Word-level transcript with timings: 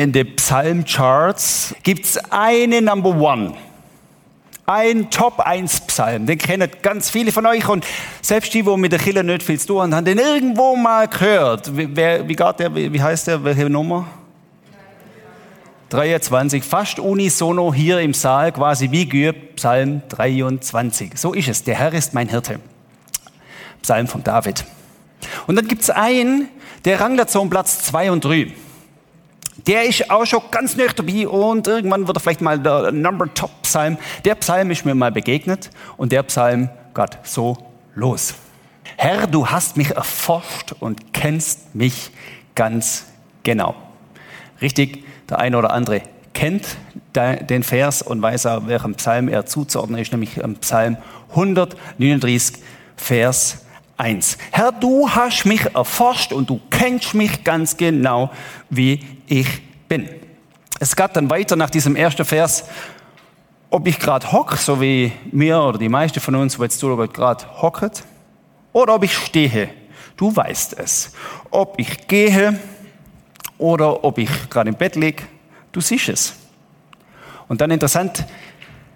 in 0.00 0.12
den 0.12 0.34
Psalmcharts 0.34 1.74
gibt 1.82 2.06
es 2.06 2.16
eine 2.30 2.80
Number 2.80 3.10
One. 3.10 3.52
Ein 4.64 5.10
Top 5.10 5.40
1 5.40 5.82
Psalm. 5.88 6.24
Den 6.24 6.38
kennen 6.38 6.70
ganz 6.80 7.10
viele 7.10 7.32
von 7.32 7.44
euch 7.44 7.68
und 7.68 7.84
selbst 8.22 8.54
die, 8.54 8.64
wo 8.64 8.78
mit 8.78 8.92
der 8.92 8.98
Killer 8.98 9.22
nicht 9.22 9.42
viel 9.42 9.60
zu 9.60 9.66
tun 9.66 9.82
haben, 9.82 9.94
haben 9.94 10.04
den 10.06 10.16
irgendwo 10.16 10.74
mal 10.74 11.06
gehört. 11.06 11.76
Wie, 11.76 11.86
wer, 11.94 12.26
wie, 12.26 12.34
geht 12.34 12.60
der, 12.60 12.74
wie, 12.74 12.90
wie 12.90 13.02
heißt 13.02 13.26
der? 13.26 13.44
Welche 13.44 13.68
Nummer? 13.68 14.06
23, 15.90 16.64
fast 16.64 16.98
unisono 16.98 17.74
hier 17.74 18.00
im 18.00 18.14
Saal, 18.14 18.52
quasi 18.52 18.90
wie 18.90 19.06
geübt, 19.06 19.56
Psalm 19.56 20.00
23. 20.08 21.12
So 21.14 21.34
ist 21.34 21.48
es. 21.48 21.62
Der 21.64 21.74
Herr 21.74 21.92
ist 21.92 22.14
mein 22.14 22.30
Hirte. 22.30 22.58
Psalm 23.82 24.06
von 24.06 24.24
David. 24.24 24.64
Und 25.46 25.56
dann 25.56 25.68
gibt 25.68 25.82
es 25.82 25.90
einen, 25.90 26.48
der 26.86 27.02
rangelt 27.02 27.28
so 27.28 27.42
um 27.42 27.50
Platz 27.50 27.82
2 27.82 28.12
und 28.12 28.24
3. 28.24 28.50
Der 29.66 29.84
ist 29.84 30.10
auch 30.10 30.24
schon 30.24 30.42
ganz 30.50 30.76
neu 30.76 30.88
dabei 30.94 31.28
und 31.28 31.66
irgendwann 31.66 32.06
wird 32.06 32.16
er 32.16 32.20
vielleicht 32.20 32.40
mal 32.40 32.58
der 32.58 32.92
Number 32.92 33.32
Top 33.34 33.50
Psalm. 33.62 33.98
Der 34.24 34.34
Psalm 34.36 34.70
ist 34.70 34.84
mir 34.84 34.94
mal 34.94 35.12
begegnet 35.12 35.70
und 35.96 36.12
der 36.12 36.22
Psalm 36.24 36.70
geht 36.94 37.18
so 37.24 37.56
los. 37.94 38.34
Herr, 38.96 39.26
du 39.26 39.46
hast 39.46 39.76
mich 39.76 39.90
erforscht 39.90 40.72
und 40.80 41.12
kennst 41.12 41.74
mich 41.74 42.10
ganz 42.54 43.06
genau. 43.42 43.74
Richtig, 44.60 45.04
der 45.28 45.38
eine 45.38 45.58
oder 45.58 45.72
andere 45.72 46.02
kennt 46.32 46.76
den 47.14 47.62
Vers 47.62 48.02
und 48.02 48.22
weiß 48.22 48.46
auch, 48.46 48.66
welchem 48.66 48.94
Psalm 48.94 49.28
er 49.28 49.46
zuzuordnen 49.46 50.00
ist, 50.00 50.12
nämlich 50.12 50.40
Psalm 50.60 50.96
139, 51.30 52.62
Vers 52.96 53.64
1. 54.00 54.38
Herr, 54.50 54.72
du 54.72 55.10
hast 55.10 55.44
mich 55.44 55.74
erforscht 55.74 56.32
und 56.32 56.48
du 56.48 56.58
kennst 56.70 57.12
mich 57.12 57.44
ganz 57.44 57.76
genau, 57.76 58.30
wie 58.70 59.06
ich 59.26 59.46
bin. 59.88 60.08
Es 60.78 60.96
geht 60.96 61.14
dann 61.14 61.28
weiter 61.28 61.54
nach 61.54 61.68
diesem 61.68 61.96
ersten 61.96 62.24
Vers, 62.24 62.64
ob 63.68 63.86
ich 63.86 63.98
gerade 63.98 64.32
hock, 64.32 64.56
so 64.56 64.80
wie 64.80 65.12
mir 65.30 65.60
oder 65.60 65.76
die 65.76 65.90
meisten 65.90 66.18
von 66.18 66.34
uns, 66.34 66.58
wo 66.58 66.62
jetzt 66.62 66.80
gerade 66.80 67.44
hocket, 67.60 68.02
oder 68.72 68.94
ob 68.94 69.04
ich 69.04 69.14
stehe. 69.14 69.68
Du 70.16 70.34
weißt 70.34 70.78
es. 70.78 71.12
Ob 71.50 71.78
ich 71.78 72.06
gehe 72.06 72.58
oder 73.58 74.02
ob 74.02 74.16
ich 74.16 74.30
gerade 74.48 74.70
im 74.70 74.76
Bett 74.76 74.96
liege, 74.96 75.24
du 75.72 75.80
siehst 75.82 76.08
es. 76.08 76.34
Und 77.48 77.60
dann 77.60 77.70
interessant, 77.70 78.24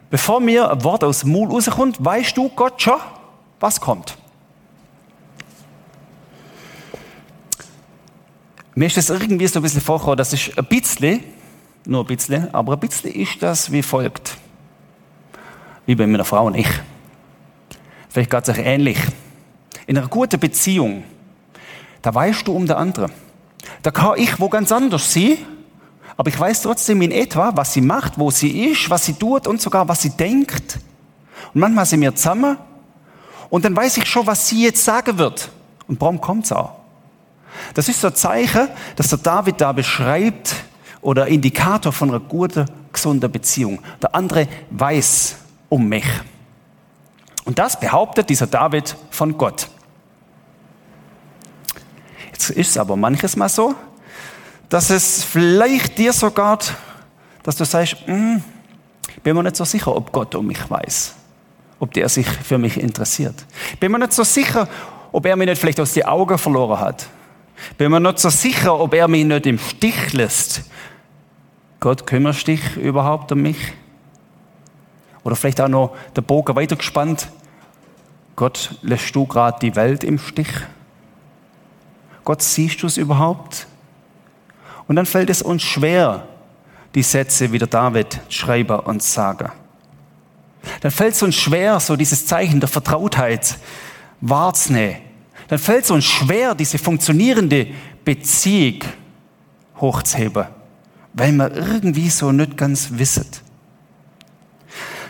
bevor 0.08 0.40
mir 0.40 0.70
ein 0.70 0.82
Wort 0.82 1.04
aus 1.04 1.20
dem 1.20 1.32
Mund 1.32 1.52
rauskommt, 1.52 2.02
weißt 2.02 2.36
du 2.36 2.48
Gott 2.48 2.80
schon, 2.80 2.98
was 3.60 3.80
kommt. 3.80 4.16
Mir 8.76 8.86
ist 8.86 8.96
das 8.96 9.08
irgendwie 9.08 9.46
so 9.46 9.60
ein 9.60 9.62
bisschen 9.62 9.80
vorgekommen, 9.80 10.16
das 10.16 10.32
ist 10.32 10.58
ein 10.58 10.64
bisschen, 10.64 11.22
nur 11.86 12.02
ein 12.02 12.06
bisschen, 12.06 12.52
aber 12.52 12.72
ein 12.72 12.80
bisschen 12.80 13.12
ist 13.12 13.40
das 13.40 13.70
wie 13.70 13.82
folgt. 13.82 14.36
Wie 15.86 15.94
bei 15.94 16.06
meiner 16.06 16.24
Frau 16.24 16.46
und 16.46 16.56
ich. 16.56 16.68
Vielleicht 18.08 18.30
geht 18.30 18.42
es 18.42 18.48
euch 18.48 18.64
ähnlich. 18.64 18.98
In 19.86 19.96
einer 19.96 20.08
guten 20.08 20.40
Beziehung, 20.40 21.04
da 22.02 22.12
weißt 22.12 22.48
du 22.48 22.52
um 22.52 22.66
den 22.66 22.76
anderen. 22.76 23.12
Da 23.82 23.92
kann 23.92 24.18
ich 24.18 24.40
wo 24.40 24.48
ganz 24.48 24.72
anders 24.72 25.12
sein, 25.12 25.38
aber 26.16 26.30
ich 26.30 26.38
weiß 26.38 26.62
trotzdem 26.62 27.00
in 27.02 27.12
etwa, 27.12 27.52
was 27.54 27.74
sie 27.74 27.80
macht, 27.80 28.18
wo 28.18 28.30
sie 28.30 28.66
ist, 28.66 28.90
was 28.90 29.04
sie 29.04 29.14
tut 29.14 29.46
und 29.46 29.60
sogar 29.60 29.86
was 29.88 30.02
sie 30.02 30.10
denkt. 30.10 30.80
Und 31.52 31.60
manchmal 31.60 31.86
sind 31.86 32.00
wir 32.00 32.14
zusammen 32.14 32.56
und 33.50 33.64
dann 33.64 33.76
weiß 33.76 33.98
ich 33.98 34.06
schon, 34.06 34.26
was 34.26 34.48
sie 34.48 34.64
jetzt 34.64 34.84
sagen 34.84 35.16
wird. 35.16 35.50
Und 35.86 36.00
warum 36.00 36.20
kommt 36.20 36.46
es 36.46 36.52
auch? 36.52 36.83
Das 37.74 37.88
ist 37.88 38.00
so 38.00 38.08
ein 38.08 38.14
Zeichen, 38.14 38.68
dass 38.96 39.08
der 39.08 39.18
David 39.18 39.60
da 39.60 39.72
beschreibt 39.72 40.54
oder 41.00 41.26
Indikator 41.26 41.92
von 41.92 42.10
einer 42.10 42.20
guten, 42.20 42.66
gesunden 42.92 43.30
Beziehung. 43.30 43.80
Der 44.02 44.14
andere 44.14 44.48
weiß 44.70 45.36
um 45.68 45.88
mich. 45.88 46.06
Und 47.44 47.58
das 47.58 47.78
behauptet 47.78 48.30
dieser 48.30 48.46
David 48.46 48.96
von 49.10 49.36
Gott. 49.36 49.68
Jetzt 52.32 52.50
ist 52.50 52.70
es 52.70 52.78
aber 52.78 52.96
manches 52.96 53.36
Mal 53.36 53.48
so, 53.48 53.74
dass 54.68 54.90
es 54.90 55.22
vielleicht 55.22 55.98
dir 55.98 56.12
sogar, 56.12 56.58
dass 57.42 57.56
du 57.56 57.64
sagst, 57.64 57.96
hm, 58.06 58.42
bin 59.22 59.36
mir 59.36 59.42
nicht 59.42 59.56
so 59.56 59.64
sicher, 59.64 59.94
ob 59.94 60.10
Gott 60.12 60.34
um 60.34 60.46
mich 60.46 60.68
weiß, 60.68 61.14
ob 61.78 61.92
der 61.92 62.08
sich 62.08 62.26
für 62.26 62.58
mich 62.58 62.80
interessiert. 62.80 63.34
Bin 63.78 63.92
mir 63.92 63.98
nicht 63.98 64.12
so 64.12 64.24
sicher, 64.24 64.68
ob 65.12 65.26
er 65.26 65.36
mich 65.36 65.48
nicht 65.48 65.60
vielleicht 65.60 65.80
aus 65.80 65.92
die 65.92 66.04
Augen 66.04 66.38
verloren 66.38 66.80
hat. 66.80 67.06
Bin 67.78 67.90
mir 67.90 68.00
nicht 68.00 68.18
so 68.18 68.30
sicher, 68.30 68.78
ob 68.78 68.94
er 68.94 69.08
mich 69.08 69.24
nicht 69.24 69.46
im 69.46 69.58
Stich 69.58 70.12
lässt. 70.12 70.62
Gott, 71.80 72.06
kümmerst 72.06 72.46
dich 72.46 72.76
überhaupt 72.76 73.32
um 73.32 73.42
mich? 73.42 73.58
Oder 75.22 75.36
vielleicht 75.36 75.60
auch 75.60 75.68
noch 75.68 75.96
der 76.14 76.22
Bogen 76.22 76.54
weitergespannt. 76.54 77.28
Gott, 78.36 78.76
lässt 78.82 79.14
du 79.14 79.26
gerade 79.26 79.58
die 79.60 79.74
Welt 79.76 80.04
im 80.04 80.18
Stich? 80.18 80.48
Gott, 82.24 82.42
siehst 82.42 82.82
du 82.82 82.86
es 82.86 82.96
überhaupt? 82.96 83.66
Und 84.86 84.96
dann 84.96 85.06
fällt 85.06 85.30
es 85.30 85.42
uns 85.42 85.62
schwer, 85.62 86.26
die 86.94 87.02
Sätze 87.02 87.52
wie 87.52 87.58
der 87.58 87.68
David 87.68 88.20
Schreiber 88.28 88.86
und 88.86 89.02
Sager. 89.02 89.52
Dann 90.80 90.90
fällt 90.90 91.14
es 91.14 91.22
uns 91.22 91.34
schwer, 91.34 91.80
so 91.80 91.96
dieses 91.96 92.26
Zeichen 92.26 92.60
der 92.60 92.68
Vertrautheit 92.68 93.58
wahrzunehmen. 94.20 94.96
Dann 95.48 95.58
fällt 95.58 95.84
es 95.84 95.90
uns 95.90 96.04
schwer, 96.04 96.54
diese 96.54 96.78
funktionierende 96.78 97.68
Beziehung 98.04 98.80
hochzuheben, 99.80 100.46
weil 101.12 101.32
man 101.32 101.52
irgendwie 101.52 102.08
so 102.10 102.32
nicht 102.32 102.56
ganz 102.56 102.88
wisset. 102.92 103.42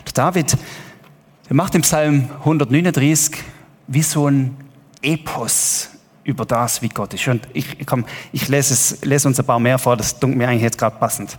Der 0.06 0.12
David, 0.12 0.56
der 1.48 1.56
macht 1.56 1.74
im 1.74 1.82
Psalm 1.82 2.30
139 2.40 3.36
wie 3.86 4.02
so 4.02 4.28
ein 4.28 4.56
Epos 5.02 5.90
über 6.24 6.46
das, 6.46 6.80
wie 6.82 6.88
Gott 6.88 7.12
ist. 7.14 7.28
Und 7.28 7.46
ich, 7.52 7.86
komm, 7.86 8.04
ich 8.32 8.48
lese, 8.48 8.72
es, 8.74 9.04
lese 9.04 9.28
uns 9.28 9.38
ein 9.38 9.46
paar 9.46 9.60
mehr 9.60 9.78
vor, 9.78 9.96
das 9.96 10.18
dunkelt 10.18 10.38
mir 10.38 10.48
eigentlich 10.48 10.62
jetzt 10.62 10.78
gerade 10.78 10.96
passend. 10.96 11.38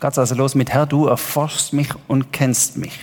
Geht 0.00 0.18
also 0.18 0.34
los 0.34 0.54
mit, 0.54 0.70
Herr, 0.70 0.86
du 0.86 1.06
erforschst 1.06 1.72
mich 1.72 1.88
und 2.06 2.32
kennst 2.32 2.76
mich. 2.76 2.98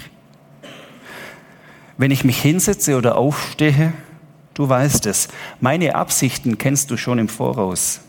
Wenn 1.97 2.11
ich 2.11 2.23
mich 2.23 2.41
hinsetze 2.41 2.97
oder 2.97 3.17
aufstehe, 3.17 3.93
du 4.53 4.67
weißt 4.67 5.05
es. 5.05 5.29
Meine 5.59 5.95
Absichten 5.95 6.57
kennst 6.57 6.91
du 6.91 6.97
schon 6.97 7.19
im 7.19 7.29
Voraus. 7.29 8.01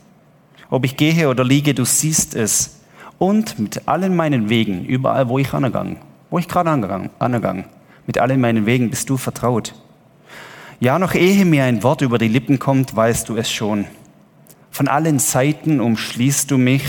Ob 0.71 0.85
ich 0.85 0.97
gehe 0.97 1.29
oder 1.29 1.45
liege, 1.45 1.75
du 1.75 1.85
siehst 1.85 2.35
es. 2.35 2.81
Und 3.19 3.59
mit 3.59 3.87
allen 3.87 4.17
meinen 4.17 4.49
Wegen, 4.49 4.85
überall, 4.85 5.29
wo 5.29 5.39
ich 5.39 5.53
angegangen, 5.53 5.99
wo 6.31 6.39
ich 6.39 6.49
gerade 6.49 6.71
angegangen, 6.71 7.65
mit 8.07 8.19
allen 8.19 8.41
meinen 8.41 8.67
Wegen 8.67 8.91
bist 8.91 9.09
du 9.09 9.17
vertraut. 9.17 9.75
Ja, 10.81 10.99
noch 10.99 11.15
ehe 11.15 11.45
mir 11.45 11.65
ein 11.65 11.83
Wort 11.83 12.03
über 12.03 12.19
die 12.19 12.29
Lippen 12.29 12.59
kommt, 12.59 12.95
weißt 12.97 13.29
du 13.29 13.37
es 13.37 13.51
schon. 13.51 13.87
Von 14.71 14.89
allen 14.89 15.21
Seiten 15.21 15.81
umschließt 15.81 16.51
du 16.51 16.59
mich 16.59 16.83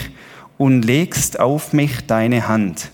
und 0.57 0.83
legst 0.83 1.39
auf 1.39 1.71
mich 1.71 2.07
deine 2.07 2.47
Hand. 2.47 2.89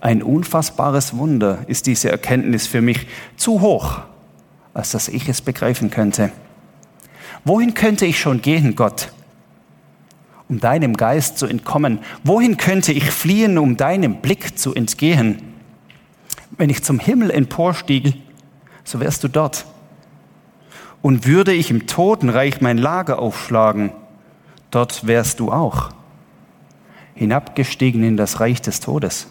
Ein 0.00 0.22
unfassbares 0.22 1.16
Wunder 1.16 1.58
ist 1.66 1.86
diese 1.86 2.10
Erkenntnis 2.10 2.66
für 2.66 2.80
mich 2.80 3.06
zu 3.36 3.60
hoch, 3.60 4.02
als 4.74 4.90
dass 4.90 5.08
ich 5.08 5.28
es 5.28 5.40
begreifen 5.40 5.90
könnte. 5.90 6.32
Wohin 7.44 7.74
könnte 7.74 8.04
ich 8.04 8.18
schon 8.18 8.42
gehen, 8.42 8.74
Gott, 8.74 9.12
um 10.48 10.60
deinem 10.60 10.94
Geist 10.96 11.38
zu 11.38 11.46
entkommen? 11.46 12.00
Wohin 12.24 12.56
könnte 12.56 12.92
ich 12.92 13.10
fliehen, 13.10 13.56
um 13.56 13.76
deinem 13.76 14.20
Blick 14.20 14.58
zu 14.58 14.74
entgehen? 14.74 15.38
Wenn 16.56 16.70
ich 16.70 16.82
zum 16.82 16.98
Himmel 16.98 17.30
emporstiege, 17.30 18.14
so 18.82 19.00
wärst 19.00 19.24
du 19.24 19.28
dort. 19.28 19.66
Und 21.02 21.26
würde 21.26 21.52
ich 21.52 21.70
im 21.70 21.86
Totenreich 21.86 22.60
mein 22.60 22.78
Lager 22.78 23.18
aufschlagen, 23.18 23.92
dort 24.70 25.06
wärst 25.06 25.40
du 25.40 25.52
auch. 25.52 25.90
Hinabgestiegen 27.14 28.02
in 28.02 28.16
das 28.16 28.40
Reich 28.40 28.60
des 28.60 28.80
Todes. 28.80 29.28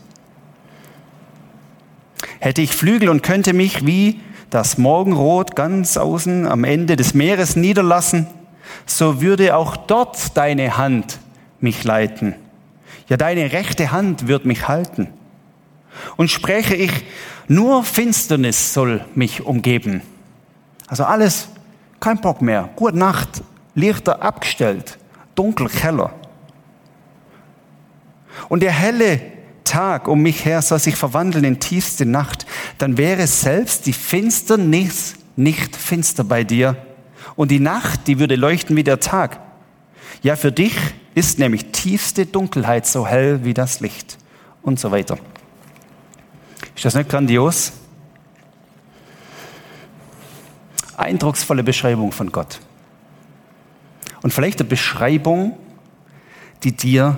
Hätte 2.40 2.62
ich 2.62 2.76
Flügel 2.76 3.10
und 3.10 3.24
könnte 3.24 3.54
mich 3.54 3.86
wie 3.86 4.20
das 4.54 4.78
Morgenrot 4.78 5.56
ganz 5.56 5.98
außen 5.98 6.46
am 6.48 6.64
Ende 6.64 6.96
des 6.96 7.16
Meeres 7.16 7.56
niederlassen, 7.56 8.28
so 8.86 9.20
würde 9.20 9.56
auch 9.56 9.76
dort 9.76 10.38
deine 10.38 10.78
Hand 10.78 11.18
mich 11.60 11.84
leiten. 11.84 12.36
Ja, 13.10 13.18
deine 13.18 13.52
rechte 13.52 13.92
Hand 13.92 14.28
wird 14.28 14.46
mich 14.46 14.68
halten. 14.68 15.08
Und 16.18 16.30
spreche 16.30 16.76
ich, 16.76 16.92
nur 17.48 17.84
Finsternis 17.84 18.76
soll 18.76 19.04
mich 19.16 19.44
umgeben. 19.44 20.04
Also 20.88 21.04
alles, 21.04 21.50
kein 22.00 22.22
Bock 22.22 22.44
mehr. 22.44 22.70
Gute 22.76 22.98
Nacht, 22.98 23.42
Lichter 23.74 24.22
abgestellt, 24.22 25.00
dunkel 25.34 25.68
Keller. 25.68 26.12
Und 28.50 28.62
der 28.62 28.72
helle 28.72 29.20
Tag 29.64 30.08
um 30.08 30.22
mich 30.22 30.46
her 30.46 30.62
soll 30.62 30.80
sich 30.80 30.96
verwandeln 30.96 31.44
in 31.46 31.60
tiefste 31.60 32.06
Nacht, 32.06 32.46
dann 32.78 32.98
wäre 32.98 33.28
selbst 33.28 33.86
die 33.86 33.94
Finsternis 33.94 35.16
nicht 35.36 35.76
finster 35.76 36.24
bei 36.24 36.44
dir. 36.44 36.76
Und 37.36 37.52
die 37.52 37.60
Nacht, 37.60 38.08
die 38.08 38.20
würde 38.20 38.36
leuchten 38.36 38.76
wie 38.76 38.84
der 38.84 39.00
Tag. 39.00 39.40
Ja, 40.22 40.36
für 40.36 40.52
dich 40.52 40.76
ist 41.16 41.40
nämlich 41.40 41.72
tiefste 41.72 42.26
Dunkelheit 42.26 42.86
so 42.86 43.08
hell 43.08 43.44
wie 43.44 43.54
das 43.54 43.80
Licht 43.80 44.18
und 44.62 44.80
so 44.80 44.92
weiter. 44.92 45.18
Ist 46.76 46.86
das 46.86 46.96
nicht 46.96 47.10
grandios? 47.10 47.74
Eindrucksvolle 50.96 51.64
Beschreibung 51.64 52.12
von 52.12 52.32
Gott. 52.32 52.60
Und 54.22 54.34
vielleicht 54.34 54.60
eine 54.60 54.70
Beschreibung, 54.70 55.58
die 56.64 56.72
dir 56.72 57.18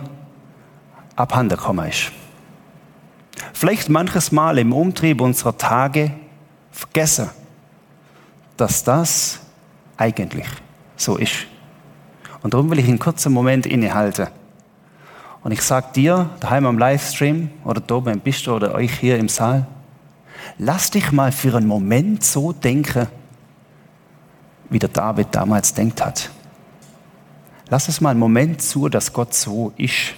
abhanden 1.16 1.56
gekommen 1.56 1.88
ist. 1.88 2.12
Vielleicht 3.54 3.90
manches 3.90 4.32
Mal 4.32 4.58
im 4.58 4.74
Umtrieb 4.74 5.22
unserer 5.22 5.58
Tage 5.58 6.12
vergessen, 6.72 7.30
dass 8.58 8.84
das 8.84 9.40
eigentlich 9.98 10.48
so 10.96 11.18
ist. 11.18 11.48
Und 12.42 12.54
darum 12.54 12.70
will 12.70 12.80
ich 12.80 12.88
einen 12.88 13.00
kurzen 13.00 13.34
Moment 13.34 13.66
innehalten. 13.66 14.28
Und 15.44 15.52
ich 15.52 15.62
sage 15.62 15.88
dir, 15.96 16.30
daheim 16.40 16.66
am 16.66 16.78
Livestream 16.78 17.50
oder 17.64 17.82
da 17.82 17.96
oben 17.96 18.14
im 18.14 18.20
Bistro 18.20 18.56
oder 18.56 18.74
euch 18.74 19.00
hier 19.00 19.18
im 19.18 19.30
Saal, 19.30 19.68
lass 20.58 20.92
dich 20.92 21.12
mal 21.12 21.32
für 21.32 21.56
einen 21.56 21.68
Moment 21.68 22.24
so 22.24 22.52
denken, 22.52 23.08
wie 24.70 24.80
der 24.80 24.90
David 24.90 25.28
damals 25.32 25.74
denkt 25.74 26.04
hat. 26.04 26.32
Lass 27.70 27.88
es 27.88 28.02
mal 28.02 28.12
einen 28.12 28.20
Moment 28.20 28.62
zu, 28.62 28.90
dass 28.90 29.14
Gott 29.14 29.34
so 29.34 29.74
ist. 29.78 30.14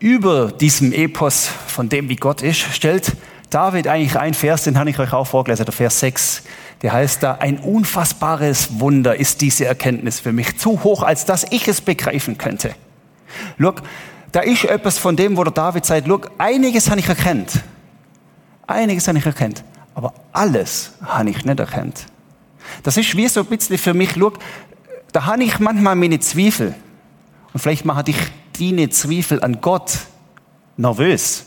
Über 0.00 0.50
diesem 0.50 0.92
Epos 0.92 1.46
von 1.66 1.90
dem, 1.90 2.08
wie 2.08 2.16
Gott 2.16 2.40
ist, 2.40 2.60
stellt 2.72 3.12
David 3.50 3.86
eigentlich 3.86 4.18
ein 4.18 4.32
Vers, 4.32 4.64
den 4.64 4.78
habe 4.78 4.88
ich 4.88 4.98
euch 4.98 5.12
auch 5.12 5.26
vorgelesen, 5.26 5.66
der 5.66 5.74
Vers 5.74 6.00
6. 6.00 6.42
Der 6.80 6.94
heißt 6.94 7.22
da, 7.22 7.34
ein 7.34 7.58
unfassbares 7.58 8.80
Wunder 8.80 9.16
ist 9.16 9.42
diese 9.42 9.66
Erkenntnis 9.66 10.18
für 10.18 10.32
mich, 10.32 10.56
zu 10.56 10.82
hoch, 10.84 11.02
als 11.02 11.26
dass 11.26 11.44
ich 11.50 11.68
es 11.68 11.82
begreifen 11.82 12.38
könnte. 12.38 12.74
Look, 13.58 13.82
da 14.32 14.40
ist 14.40 14.64
etwas 14.64 14.96
von 14.96 15.16
dem, 15.16 15.36
wo 15.36 15.44
der 15.44 15.52
David 15.52 15.84
sagt, 15.84 16.06
look, 16.06 16.30
einiges 16.38 16.88
habe 16.88 17.00
ich 17.00 17.08
erkannt. 17.08 17.60
Einiges 18.66 19.06
habe 19.06 19.18
ich 19.18 19.26
erkannt. 19.26 19.64
Aber 19.94 20.14
alles 20.32 20.92
habe 21.02 21.28
ich 21.28 21.44
nicht 21.44 21.60
erkannt. 21.60 22.06
Das 22.84 22.96
ist 22.96 23.14
wie 23.18 23.28
so 23.28 23.40
ein 23.40 23.46
bisschen 23.46 23.76
für 23.76 23.92
mich, 23.92 24.16
look, 24.16 24.38
da 25.12 25.26
habe 25.26 25.44
ich 25.44 25.58
manchmal 25.58 25.94
meine 25.94 26.20
Zweifel. 26.20 26.74
Und 27.52 27.60
vielleicht 27.60 27.84
mache 27.84 28.04
ich 28.06 28.16
deine 28.60 28.90
Zweifel 28.90 29.42
an 29.42 29.60
Gott 29.60 29.98
nervös. 30.76 31.44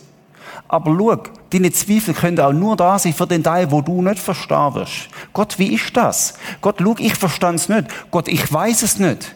Aber 0.67 0.95
schau, 0.97 1.23
deine 1.51 1.71
Zweifel 1.71 2.13
können 2.13 2.39
auch 2.39 2.53
nur 2.53 2.75
da 2.75 2.97
sein 2.97 3.13
für 3.13 3.27
den 3.27 3.43
Teil, 3.43 3.69
wo 3.71 3.81
du 3.81 4.01
nicht 4.01 4.19
verstehen 4.19 4.73
wirst. 4.73 5.09
Gott, 5.33 5.59
wie 5.59 5.73
ist 5.73 5.95
das? 5.95 6.33
Gott, 6.61 6.77
schau, 6.81 6.95
ich 6.97 7.15
verstand 7.15 7.59
es 7.59 7.69
nicht. 7.69 7.87
Gott, 8.09 8.27
ich 8.27 8.51
weiß 8.51 8.81
es 8.81 8.97
nicht. 8.97 9.35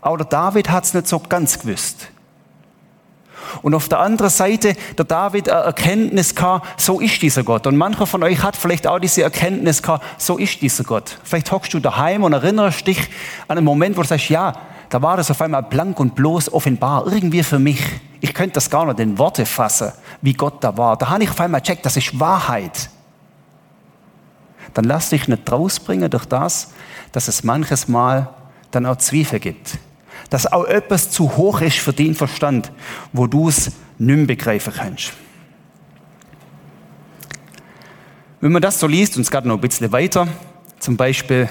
Aber 0.00 0.18
der 0.18 0.26
David 0.26 0.70
hat 0.70 0.84
es 0.84 0.94
nicht 0.94 1.08
so 1.08 1.18
ganz 1.18 1.58
gewusst. 1.58 2.08
Und 3.60 3.74
auf 3.74 3.88
der 3.88 3.98
anderen 3.98 4.30
Seite, 4.30 4.74
der 4.96 5.04
David 5.04 5.48
eine 5.50 5.64
Erkenntnis 5.64 6.34
gehabt, 6.34 6.80
so 6.80 7.00
ist 7.00 7.20
dieser 7.20 7.42
Gott. 7.42 7.66
Und 7.66 7.76
mancher 7.76 8.06
von 8.06 8.22
euch 8.22 8.42
hat 8.42 8.56
vielleicht 8.56 8.86
auch 8.86 8.98
diese 8.98 9.22
Erkenntnis 9.22 9.82
gehabt, 9.82 10.04
so 10.16 10.38
ist 10.38 10.62
dieser 10.62 10.84
Gott. 10.84 11.18
Vielleicht 11.22 11.52
hockst 11.52 11.74
du 11.74 11.80
daheim 11.80 12.24
und 12.24 12.32
erinnerst 12.32 12.86
dich 12.86 12.98
an 13.48 13.58
einen 13.58 13.64
Moment, 13.64 13.96
wo 13.96 14.02
du 14.02 14.08
sagst, 14.08 14.30
ja, 14.30 14.54
da 14.92 15.00
war 15.00 15.16
das 15.16 15.30
auf 15.30 15.40
einmal 15.40 15.62
blank 15.62 15.98
und 15.98 16.14
bloß 16.14 16.52
offenbar, 16.52 17.06
irgendwie 17.06 17.42
für 17.42 17.58
mich. 17.58 17.82
Ich 18.20 18.34
könnte 18.34 18.54
das 18.54 18.68
gar 18.68 18.84
nicht 18.84 19.00
in 19.00 19.18
Worte 19.18 19.46
fassen, 19.46 19.92
wie 20.20 20.34
Gott 20.34 20.62
da 20.62 20.76
war. 20.76 20.96
Da 20.96 21.08
habe 21.08 21.24
ich 21.24 21.30
auf 21.30 21.40
einmal 21.40 21.62
checkt, 21.62 21.86
das 21.86 21.96
ist 21.96 22.20
Wahrheit. 22.20 22.90
Dann 24.74 24.84
lass 24.84 25.08
dich 25.08 25.28
nicht 25.28 25.50
rausbringen 25.50 26.10
durch 26.10 26.26
das, 26.26 26.72
dass 27.10 27.26
es 27.26 27.42
manches 27.42 27.88
Mal 27.88 28.28
dann 28.70 28.86
auch 28.86 28.96
Zweifel 28.96 29.40
gibt 29.40 29.78
dass 30.32 30.50
auch 30.50 30.64
etwas 30.64 31.10
zu 31.10 31.36
hoch 31.36 31.60
ist 31.60 31.78
für 31.78 31.92
den 31.92 32.14
Verstand, 32.14 32.72
wo 33.12 33.26
du 33.26 33.48
es 33.48 33.72
nicht 33.98 34.26
begreifen 34.26 34.72
kannst. 34.74 35.12
Wenn 38.40 38.52
man 38.52 38.62
das 38.62 38.80
so 38.80 38.86
liest, 38.86 39.16
und 39.16 39.22
es 39.22 39.30
geht 39.30 39.44
noch 39.44 39.56
ein 39.56 39.60
bisschen 39.60 39.92
weiter, 39.92 40.26
zum 40.78 40.96
Beispiel, 40.96 41.50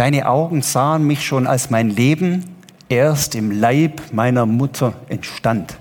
deine 0.00 0.26
Augen 0.26 0.62
sahen 0.62 1.06
mich 1.06 1.26
schon, 1.26 1.46
als 1.46 1.68
mein 1.68 1.90
Leben 1.90 2.56
erst 2.88 3.34
im 3.34 3.50
Leib 3.50 4.00
meiner 4.12 4.46
Mutter 4.46 4.94
entstand. 5.10 5.76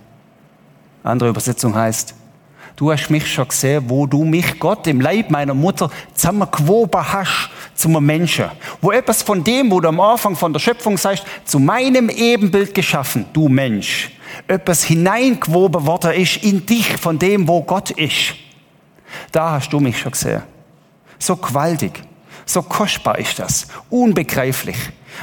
Andere 1.04 1.30
Übersetzung 1.30 1.74
heißt, 1.74 2.14
du 2.76 2.92
hast 2.92 3.10
mich 3.10 3.32
schon 3.32 3.48
gesehen, 3.48 3.86
wo 3.88 4.06
du 4.08 4.26
mich, 4.26 4.60
Gott, 4.60 4.88
im 4.88 5.00
Leib 5.00 5.30
meiner 5.30 5.54
Mutter 5.54 5.90
zusammengewoben 6.14 7.14
hast 7.14 7.50
zum 7.76 8.06
Menschen. 8.06 8.48
Wo 8.82 8.92
etwas 8.92 9.24
von 9.24 9.42
dem, 9.42 9.72
wo 9.72 9.80
du 9.80 9.88
am 9.88 10.02
Anfang 10.02 10.36
von 10.36 10.52
der 10.52 10.60
Schöpfung 10.60 10.98
sagst, 10.98 11.24
zu 11.46 11.58
meinem 11.58 12.10
Ebenbild 12.10 12.76
geschaffen, 12.76 13.26
du 13.32 13.48
Mensch. 13.48 14.12
Etwas 14.50 14.84
hineingewoben 14.84 15.86
worden 15.86 16.12
ist 16.12 16.44
in 16.44 16.66
dich 16.66 16.98
von 16.98 17.18
dem, 17.18 17.48
wo 17.48 17.62
Gott 17.62 17.92
ist. 17.92 18.36
Da 19.32 19.52
hast 19.52 19.72
du 19.72 19.80
mich 19.80 19.98
schon 19.98 20.12
gesehen. 20.12 20.42
So 21.18 21.38
gewaltig, 21.38 22.04
so 22.50 22.64
kostbar 22.64 23.20
ist 23.20 23.38
das, 23.38 23.68
unbegreiflich. 23.92 24.76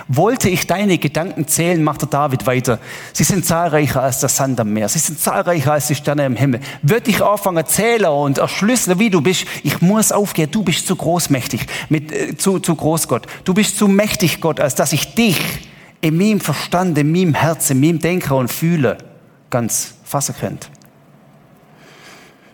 Wollte 0.07 0.49
ich 0.49 0.67
deine 0.67 0.99
Gedanken 0.99 1.49
zählen, 1.49 1.83
macht 1.83 2.03
der 2.03 2.09
David 2.09 2.47
weiter. 2.47 2.79
Sie 3.13 3.25
sind 3.25 3.45
zahlreicher 3.45 4.03
als 4.03 4.21
der 4.21 4.29
Sand 4.29 4.61
am 4.61 4.73
Meer. 4.73 4.89
Sie 4.89 4.99
sind 4.99 5.19
zahlreicher 5.19 5.73
als 5.73 5.89
die 5.89 5.95
Sterne 5.97 6.27
im 6.27 6.37
Himmel. 6.37 6.61
Würde 6.83 7.11
ich 7.11 7.23
anfangen 7.23 7.67
zählen 7.67 8.11
und 8.11 8.39
erschlüsseln, 8.39 8.99
wie 9.01 9.11
du 9.11 9.21
bist, 9.23 9.47
ich 9.65 9.81
muss 9.81 10.13
aufgehen. 10.13 10.51
Du 10.51 10.63
bist 10.63 10.87
zu 10.87 10.95
großmächtig, 10.95 11.67
mit, 11.89 12.13
äh, 12.13 12.37
zu, 12.37 12.61
zu 12.61 12.77
groß 12.77 13.09
Gott. 13.09 13.27
Du 13.45 13.55
bist 13.55 13.77
zu 13.77 13.89
mächtig, 13.89 14.41
Gott, 14.41 14.61
als 14.61 14.77
dass 14.77 14.93
ich 14.93 15.15
dich 15.15 15.41
in 16.01 16.17
meinem 16.17 16.41
Verstand, 16.41 16.97
in 16.99 17.11
meinem 17.11 17.35
Herzen, 17.35 17.73
in 17.73 17.81
meinem 17.81 17.99
Denken 17.99 18.35
und 18.35 18.53
Fühlen 18.53 18.99
ganz 19.51 19.95
fassen 20.05 20.35
könnte. 20.39 20.69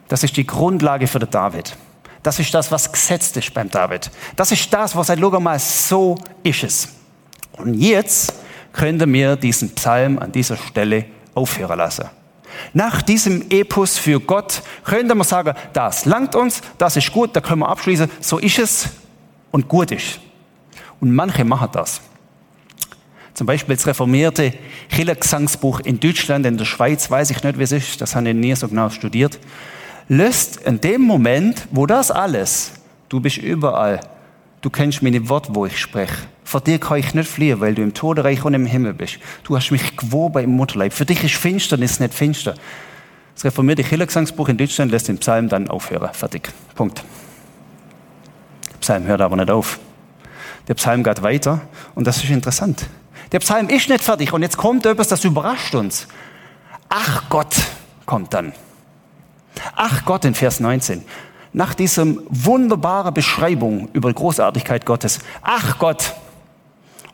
Das 0.09 0.23
ist 0.23 0.37
die 0.37 0.47
Grundlage 0.47 1.07
für 1.07 1.19
den 1.19 1.31
David. 1.31 1.77
Das 2.23 2.39
ist 2.39 2.55
das, 2.55 2.71
was 2.71 2.91
gesetzt 2.91 3.37
ist 3.37 3.53
beim 3.53 3.69
David. 3.69 4.11
Das 4.37 4.53
ist 4.53 4.73
das, 4.73 4.95
was 4.95 5.09
seit 5.09 5.19
mal 5.19 5.59
so 5.59 6.17
ist 6.43 6.63
es. 6.63 6.89
Und 7.53 7.75
jetzt 7.75 8.35
können 8.73 9.13
wir 9.13 9.37
diesen 9.37 9.75
Psalm 9.75 10.19
an 10.19 10.33
dieser 10.33 10.57
Stelle 10.57 11.07
aufhören 11.35 11.79
lassen. 11.79 12.07
Nach 12.75 13.03
diesem 13.03 13.51
Epos 13.51 13.99
für 13.99 14.21
Gott 14.21 14.63
könnte 14.85 15.15
man 15.15 15.27
sagen, 15.27 15.55
das 15.73 16.05
langt 16.05 16.35
uns, 16.35 16.61
das 16.79 16.97
ist 16.97 17.13
gut, 17.13 17.35
da 17.35 17.41
können 17.41 17.61
wir 17.61 17.69
abschließen, 17.69 18.11
so 18.21 18.39
ist 18.39 18.59
es 18.59 18.89
und 19.51 19.69
gut 19.69 19.91
ist. 19.91 20.21
Und 21.01 21.13
manche 21.13 21.45
machen 21.45 21.69
das. 21.73 22.01
Zum 23.35 23.47
Beispiel 23.47 23.75
das 23.75 23.87
reformierte 23.87 24.53
Kirchengesangsbuch 24.91 25.81
in 25.81 25.99
Deutschland, 25.99 26.45
in 26.47 26.59
der 26.59 26.67
Schweiz, 26.67 27.11
weiß 27.11 27.31
ich 27.31 27.43
nicht, 27.43 27.59
wie 27.59 27.63
es 27.63 27.73
ist, 27.73 28.01
das 28.01 28.15
habe 28.15 28.29
ich 28.29 28.35
nie 28.35 28.55
so 28.55 28.69
genau 28.69 28.91
studiert, 28.91 29.39
löst 30.09 30.63
in 30.63 30.81
dem 30.81 31.03
Moment, 31.03 31.69
wo 31.71 31.87
das 31.87 32.11
alles, 32.11 32.73
du 33.09 33.21
bist 33.21 33.39
überall, 33.39 34.01
du 34.61 34.71
kennst 34.71 35.03
meine 35.03 35.29
Worte, 35.29 35.55
wo 35.55 35.67
ich 35.67 35.79
spreche, 35.79 36.15
vor 36.45 36.61
dir 36.61 36.79
kann 36.79 36.99
ich 36.99 37.15
nicht 37.15 37.31
fliehen, 37.31 37.61
weil 37.61 37.75
du 37.75 37.83
im 37.83 37.95
Todereich 37.95 38.45
und 38.45 38.53
im 38.53 38.67
Himmel 38.67 38.93
bist. 38.93 39.19
Du 39.45 39.57
hast 39.57 39.71
mich 39.71 39.97
gewoben 39.97 40.45
im 40.45 40.51
Mutterleib. 40.51 40.93
Für 40.93 41.07
dich 41.07 41.25
ist 41.25 41.35
Finsternis 41.35 41.99
nicht 41.99 42.13
finster. 42.13 42.55
Das 43.35 43.45
reformierte 43.45 43.83
Kirchengesangsbuch 43.83 44.49
in 44.49 44.59
Deutschland 44.59 44.91
lässt 44.91 45.09
den 45.09 45.17
Psalm 45.19 45.49
dann 45.49 45.69
aufhören. 45.69 46.11
Fertig. 46.13 46.51
Punkt. 46.75 47.03
Der 48.71 48.79
Psalm 48.81 49.05
hört 49.05 49.23
aber 49.23 49.37
nicht 49.37 49.51
auf. 49.51 49.81
Der 50.69 50.75
Psalm 50.75 51.03
geht 51.03 51.23
weiter 51.23 51.61
und 51.95 52.07
das 52.07 52.19
ist 52.19 52.31
interessant. 52.31 52.87
Der 53.33 53.39
Psalm 53.39 53.69
ist 53.69 53.89
nicht 53.89 54.05
fertig 54.05 54.33
und 54.33 54.43
jetzt 54.43 54.57
kommt 54.57 54.85
etwas, 54.85 55.09
das 55.09 55.25
überrascht 55.25 55.75
uns. 55.75 56.07
Ach 56.89 57.31
Gott 57.31 57.55
kommt 58.05 58.35
dann. 58.35 58.53
Ach 59.75 60.05
Gott 60.05 60.25
in 60.25 60.35
Vers 60.35 60.61
19. 60.61 61.05
Nach 61.53 61.75
diesem 61.75 62.23
wunderbaren 62.29 63.13
Beschreibung 63.13 63.89
über 63.93 64.09
die 64.09 64.15
Großartigkeit 64.15 64.87
Gottes. 64.87 65.19
Ach 65.43 65.79
Gott, 65.79 66.15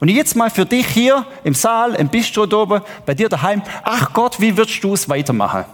und 0.00 0.08
jetzt 0.08 0.36
mal 0.36 0.50
für 0.50 0.64
dich 0.64 0.86
hier 0.86 1.26
im 1.42 1.54
Saal, 1.54 1.94
im 1.94 2.08
Bistro 2.08 2.42
oben, 2.42 2.82
bei 3.04 3.14
dir 3.14 3.28
daheim. 3.28 3.62
Ach 3.82 4.12
Gott, 4.12 4.40
wie 4.40 4.56
würdest 4.56 4.82
du 4.84 4.94
es 4.94 5.08
weitermachen? 5.08 5.64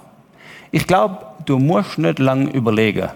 Ich 0.71 0.87
glaube, 0.87 1.27
du 1.45 1.59
musst 1.59 1.99
nicht 1.99 2.19
lang 2.19 2.49
überlegen. 2.49 3.11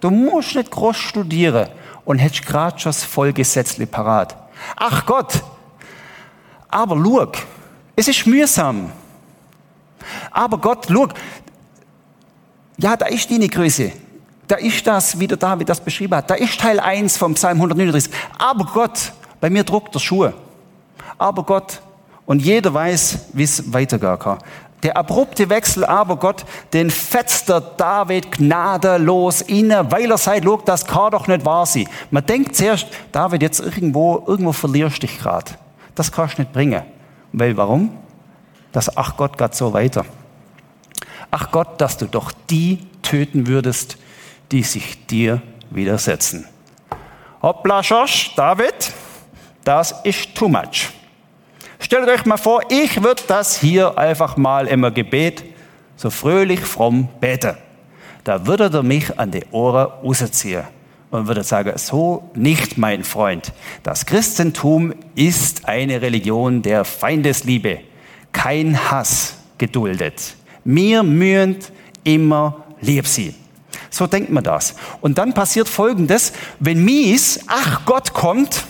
Du 0.00 0.10
musst 0.10 0.54
nicht 0.54 0.70
groß 0.70 0.96
studieren 0.96 1.68
und 2.04 2.18
hättest 2.18 2.46
gerade 2.46 2.78
schon 2.78 2.90
das 2.90 3.04
Vollgesetzli 3.04 3.86
parat. 3.86 4.36
Ach 4.76 5.04
Gott, 5.04 5.42
aber 6.68 6.96
schau, 6.96 7.32
es 7.94 8.08
ist 8.08 8.26
mühsam. 8.26 8.90
Aber 10.30 10.58
Gott, 10.58 10.86
schau, 10.88 11.08
ja, 12.78 12.96
da 12.96 13.06
ist 13.06 13.30
deine 13.30 13.48
Größe. 13.48 13.92
Da 14.46 14.56
ist 14.56 14.86
das, 14.86 15.18
wie 15.18 15.26
der 15.26 15.38
David 15.38 15.68
das 15.68 15.80
beschrieben 15.80 16.16
hat. 16.16 16.28
Da 16.28 16.34
ist 16.34 16.60
Teil 16.60 16.78
1 16.78 17.16
vom 17.16 17.34
Psalm 17.34 17.56
139. 17.56 18.12
Aber 18.38 18.64
Gott, 18.66 19.12
bei 19.40 19.48
mir 19.48 19.64
druckt 19.64 19.94
der 19.94 20.00
Schuhe 20.00 20.34
aber 21.18 21.42
Gott. 21.44 21.80
Und 22.26 22.40
jeder 22.40 22.72
weiß, 22.72 23.26
wie 23.32 23.42
es 23.42 23.72
weitergehen 23.72 24.18
kann. 24.18 24.38
Der 24.82 24.96
abrupte 24.96 25.48
Wechsel 25.48 25.84
aber 25.84 26.16
Gott, 26.16 26.44
den 26.72 26.90
fetzt 26.90 27.48
der 27.48 27.60
David 27.60 28.32
gnadenlos 28.32 29.40
inne, 29.42 29.90
weil 29.90 30.10
er 30.10 30.18
sagt, 30.18 30.44
look, 30.44 30.66
das 30.66 30.86
kann 30.86 31.10
doch 31.10 31.26
nicht 31.26 31.44
wahr 31.44 31.64
sein. 31.64 31.88
Man 32.10 32.24
denkt 32.24 32.54
zuerst, 32.56 32.86
David, 33.12 33.42
jetzt 33.42 33.60
irgendwo, 33.60 34.22
irgendwo 34.26 34.52
verlierst 34.52 35.02
dich 35.02 35.18
gerade. 35.18 35.52
Das 35.94 36.12
kannst 36.12 36.36
du 36.36 36.42
nicht 36.42 36.52
bringen. 36.52 36.82
Weil 37.32 37.56
warum? 37.56 37.96
Das, 38.72 38.94
ach 38.94 39.16
Gott, 39.16 39.38
geht 39.38 39.54
so 39.54 39.72
weiter. 39.72 40.04
Ach 41.36 41.50
Gott, 41.50 41.80
dass 41.80 41.96
du 41.96 42.06
doch 42.06 42.30
die 42.48 42.78
töten 43.02 43.48
würdest, 43.48 43.98
die 44.52 44.62
sich 44.62 45.04
dir 45.06 45.42
widersetzen. 45.68 46.46
Hoppla, 47.42 47.80
Josh, 47.80 48.32
David, 48.36 48.92
das 49.64 49.96
ist 50.04 50.32
too 50.36 50.46
much. 50.46 50.90
Stellt 51.80 52.08
euch 52.08 52.24
mal 52.24 52.36
vor, 52.36 52.62
ich 52.68 53.02
würde 53.02 53.24
das 53.26 53.58
hier 53.58 53.98
einfach 53.98 54.36
mal 54.36 54.68
im 54.68 54.82
Gebet 54.94 55.42
so 55.96 56.08
fröhlich 56.08 56.60
fromm 56.60 57.08
beten. 57.18 57.56
Da 58.22 58.46
würde 58.46 58.70
er 58.72 58.84
mich 58.84 59.18
an 59.18 59.32
die 59.32 59.44
Ohren 59.50 59.88
rausziehen 60.04 60.62
und 61.10 61.26
würde 61.26 61.42
sagen, 61.42 61.76
so 61.78 62.30
nicht, 62.36 62.78
mein 62.78 63.02
Freund. 63.02 63.52
Das 63.82 64.06
Christentum 64.06 64.94
ist 65.16 65.68
eine 65.68 66.00
Religion 66.00 66.62
der 66.62 66.84
Feindesliebe, 66.84 67.80
kein 68.30 68.88
Hass 68.88 69.38
geduldet. 69.58 70.36
Mir 70.64 71.02
mühend 71.02 71.70
immer 72.02 72.64
lieb 72.80 73.06
sie. 73.06 73.34
So 73.90 74.06
denkt 74.06 74.30
man 74.30 74.44
das. 74.44 74.74
Und 75.00 75.18
dann 75.18 75.34
passiert 75.34 75.68
Folgendes, 75.68 76.32
wenn 76.58 76.84
mies, 76.84 77.40
ach 77.46 77.84
Gott 77.84 78.12
kommt, 78.12 78.64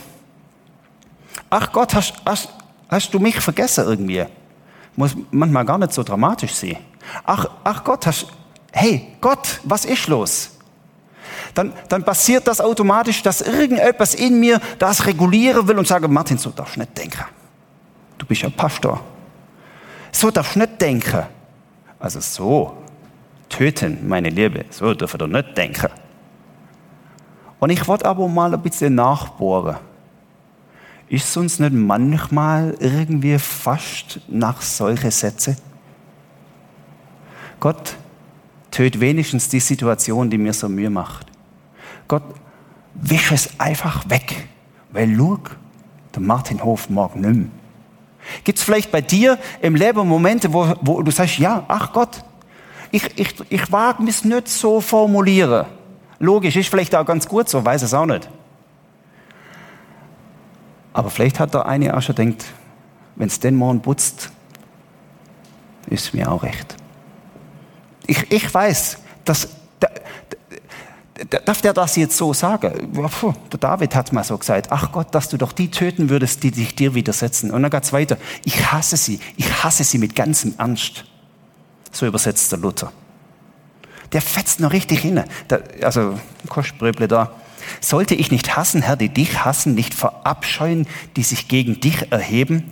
ach 1.50 1.72
Gott, 1.72 1.94
hast, 1.94 2.14
hast, 2.26 2.48
Hast 2.94 3.12
du 3.12 3.18
mich 3.18 3.40
vergessen 3.40 3.84
irgendwie? 3.88 4.24
Muss 4.96 5.16
manchmal 5.32 5.64
gar 5.64 5.78
nicht 5.78 5.92
so 5.92 6.04
dramatisch 6.04 6.54
sein. 6.54 6.76
Ach, 7.24 7.44
ach 7.64 7.82
Gott, 7.82 8.06
hast, 8.06 8.26
hey 8.70 9.16
Gott, 9.20 9.60
was 9.64 9.84
ist 9.84 10.06
los? 10.06 10.50
Dann, 11.54 11.72
dann 11.88 12.04
passiert 12.04 12.46
das 12.46 12.60
automatisch, 12.60 13.22
dass 13.22 13.40
irgendetwas 13.40 14.14
in 14.14 14.38
mir 14.38 14.60
das 14.78 15.06
regulieren 15.06 15.66
will 15.66 15.78
und 15.78 15.88
sage, 15.88 16.06
Martin, 16.06 16.38
so 16.38 16.50
darfst 16.50 16.76
du 16.76 16.80
nicht 16.80 16.96
denken. 16.96 17.24
Du 18.18 18.26
bist 18.26 18.42
ja 18.42 18.50
Pastor. 18.50 19.00
So 20.12 20.30
darfst 20.30 20.54
du 20.54 20.60
nicht 20.60 20.80
denken. 20.80 21.24
Also 22.04 22.20
so, 22.20 22.76
töten, 23.48 24.06
meine 24.06 24.28
Liebe, 24.28 24.66
so 24.68 24.92
dürfen 24.92 25.20
wir 25.20 25.26
nicht 25.26 25.56
denken. 25.56 25.88
Und 27.58 27.70
ich 27.70 27.88
wollte 27.88 28.04
aber 28.04 28.28
mal 28.28 28.52
ein 28.52 28.60
bisschen 28.60 28.94
nachbohren. 28.94 29.78
Ist 31.08 31.24
es 31.24 31.36
uns 31.38 31.58
nicht 31.60 31.72
manchmal 31.72 32.76
irgendwie 32.78 33.38
fast 33.38 34.20
nach 34.28 34.60
solche 34.60 35.10
Sätze? 35.10 35.56
Gott 37.58 37.96
tötet 38.70 39.00
wenigstens 39.00 39.48
die 39.48 39.60
Situation, 39.60 40.28
die 40.28 40.36
mir 40.36 40.52
so 40.52 40.68
Mühe 40.68 40.90
macht. 40.90 41.28
Gott 42.06 42.24
wisch 42.92 43.32
es 43.32 43.58
einfach 43.58 44.10
weg, 44.10 44.46
weil 44.90 45.10
Luke, 45.10 45.52
der 46.14 46.20
Martin 46.20 46.62
Hof 46.62 46.90
mag 46.90 47.16
nimm. 47.16 47.50
Gibt 48.42 48.58
es 48.58 48.64
vielleicht 48.64 48.90
bei 48.90 49.00
dir 49.00 49.38
im 49.60 49.74
Leben 49.74 50.06
Momente, 50.08 50.52
wo, 50.52 50.74
wo 50.80 51.02
du 51.02 51.10
sagst, 51.10 51.38
ja, 51.38 51.64
ach 51.68 51.92
Gott, 51.92 52.24
ich, 52.90 53.18
ich, 53.18 53.34
ich 53.48 53.72
wage 53.72 54.02
mich 54.02 54.24
nicht 54.24 54.48
so 54.48 54.80
formulieren. 54.80 55.66
Logisch, 56.18 56.56
ist 56.56 56.68
vielleicht 56.68 56.94
auch 56.94 57.04
ganz 57.04 57.26
gut 57.26 57.48
so, 57.48 57.64
weiß 57.64 57.82
es 57.82 57.92
auch 57.92 58.06
nicht. 58.06 58.28
Aber 60.92 61.10
vielleicht 61.10 61.40
hat 61.40 61.52
der 61.54 61.66
eine 61.66 61.96
auch 61.96 62.02
schon 62.02 62.14
gedacht, 62.14 62.44
wenn 63.16 63.26
es 63.26 63.40
den 63.40 63.56
morgen 63.56 63.82
putzt, 63.82 64.30
ist 65.88 66.14
mir 66.14 66.30
auch 66.30 66.42
recht. 66.42 66.76
Ich, 68.06 68.30
ich 68.30 68.52
weiß, 68.52 68.98
dass, 69.24 69.48
darf 71.44 71.62
der 71.62 71.72
das 71.72 71.96
jetzt 71.96 72.16
so 72.16 72.32
sagen? 72.32 72.92
Der 72.92 73.58
David 73.60 73.94
hat 73.94 74.12
mal 74.12 74.24
so 74.24 74.36
gesagt, 74.36 74.68
ach 74.70 74.90
Gott, 74.92 75.14
dass 75.14 75.28
du 75.28 75.36
doch 75.36 75.52
die 75.52 75.70
töten 75.70 76.10
würdest, 76.10 76.42
die 76.42 76.50
sich 76.50 76.74
dir 76.74 76.94
widersetzen. 76.94 77.50
Und 77.50 77.62
dann 77.62 77.70
geht 77.70 77.84
es 77.84 77.92
weiter, 77.92 78.16
ich 78.44 78.72
hasse 78.72 78.96
sie, 78.96 79.20
ich 79.36 79.62
hasse 79.62 79.84
sie 79.84 79.98
mit 79.98 80.16
ganzem 80.16 80.54
Ernst. 80.58 81.04
So 81.92 82.06
übersetzt 82.06 82.50
der 82.50 82.58
Luther. 82.58 82.92
Der 84.12 84.20
fetzt 84.20 84.60
noch 84.60 84.72
richtig 84.72 85.00
hin. 85.00 85.22
Also, 85.82 86.18
Kostbröble 86.48 87.08
da. 87.08 87.32
Sollte 87.80 88.14
ich 88.14 88.30
nicht 88.30 88.56
hassen, 88.56 88.82
Herr, 88.82 88.96
die 88.96 89.08
dich 89.08 89.44
hassen, 89.44 89.74
nicht 89.74 89.94
verabscheuen, 89.94 90.86
die 91.16 91.22
sich 91.22 91.48
gegen 91.48 91.80
dich 91.80 92.12
erheben? 92.12 92.70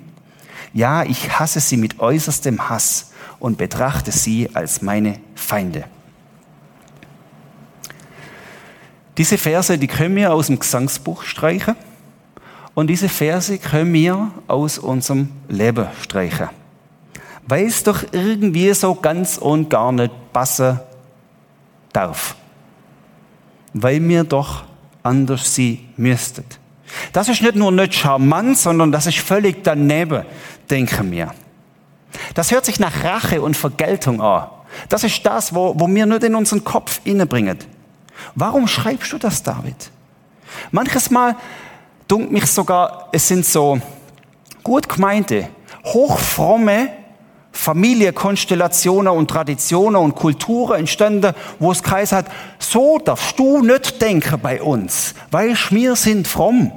Ja, 0.75 1.05
ich 1.05 1.39
hasse 1.39 1.61
sie 1.61 1.77
mit 1.77 2.01
äußerstem 2.01 2.69
Hass 2.69 3.13
und 3.39 3.59
betrachte 3.59 4.13
sie 4.13 4.51
als 4.55 4.83
meine 4.83 5.19
Feinde. 5.35 5.85
Diese 9.23 9.39
Verse, 9.39 9.79
die 9.79 9.87
können 9.87 10.17
wir 10.17 10.33
aus 10.33 10.49
dem 10.49 10.59
Gesangsbuch 10.59 11.23
streichen 11.23 11.77
und 12.75 12.89
diese 12.89 13.09
Verse 13.09 13.57
können 13.57 13.93
wir 13.93 14.33
aus 14.49 14.79
unserem 14.79 15.29
Leben 15.49 15.87
streichen. 16.03 16.49
Weil 17.47 17.67
es 17.67 17.85
doch 17.85 18.03
irgendwie 18.11 18.75
so 18.75 18.97
ganz 18.97 19.39
und 19.39 19.71
gar 19.71 19.93
nicht 19.93 20.11
passen 20.33 20.81
darf. 21.93 22.35
Weil 23.75 24.03
wir 24.09 24.25
doch 24.25 24.65
anders 25.05 25.55
sie 25.55 25.87
müsstet. 25.97 26.59
Das 27.13 27.29
ist 27.29 27.43
nicht 27.43 27.55
nur 27.55 27.71
nicht 27.71 27.95
charmant, 27.95 28.59
sondern 28.59 28.91
das 28.91 29.07
ist 29.07 29.19
völlig 29.19 29.63
daneben, 29.63 30.25
denken 30.69 31.13
wir. 31.13 31.33
Das 32.35 32.51
hört 32.51 32.65
sich 32.65 32.81
nach 32.81 33.05
Rache 33.05 33.41
und 33.41 33.57
Vergeltung 33.57 34.21
an. 34.21 34.49
Das 34.89 35.05
ist 35.05 35.25
das, 35.25 35.55
wo, 35.55 35.79
wo 35.79 35.87
wir 35.87 36.07
nicht 36.07 36.25
in 36.25 36.35
unseren 36.35 36.65
Kopf 36.65 37.01
innebringen. 37.05 37.59
Warum 38.35 38.67
schreibst 38.67 39.13
du 39.13 39.19
das, 39.19 39.43
David? 39.43 39.91
Manches 40.71 41.11
Mal 41.11 41.37
dunkt 42.09 42.31
mich 42.31 42.47
sogar, 42.47 43.09
es 43.13 43.27
sind 43.29 43.47
so 43.47 43.81
gut 44.63 44.89
gemeinte, 44.89 45.49
hochfromme 45.85 46.91
Familienkonstellationen 47.53 49.13
und 49.13 49.29
Traditionen 49.29 49.97
und 49.97 50.15
Kulturen 50.15 50.81
entstanden, 50.81 51.35
wo 51.59 51.71
es 51.71 51.83
geheißen 51.83 52.19
hat, 52.19 52.27
so 52.59 52.99
darfst 52.99 53.39
du 53.39 53.63
nicht 53.63 54.01
denken 54.01 54.41
bei 54.41 54.63
uns, 54.63 55.15
weil 55.31 55.57
wir 55.71 55.97
sind 55.97 56.27
fromm. 56.27 56.73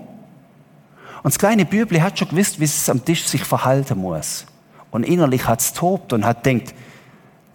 Und 1.23 1.33
das 1.33 1.39
kleine 1.39 1.65
Büble 1.65 2.03
hat 2.03 2.19
schon 2.19 2.27
gewusst, 2.27 2.59
wie 2.59 2.65
es 2.65 2.89
am 2.89 3.03
Tisch 3.03 3.25
sich 3.25 3.43
verhalten 3.43 3.97
muss. 3.97 4.45
Und 4.91 5.03
innerlich 5.03 5.47
hat 5.47 5.61
es 5.61 5.73
tobt 5.73 6.13
und 6.13 6.25
hat 6.25 6.45
denkt, 6.45 6.75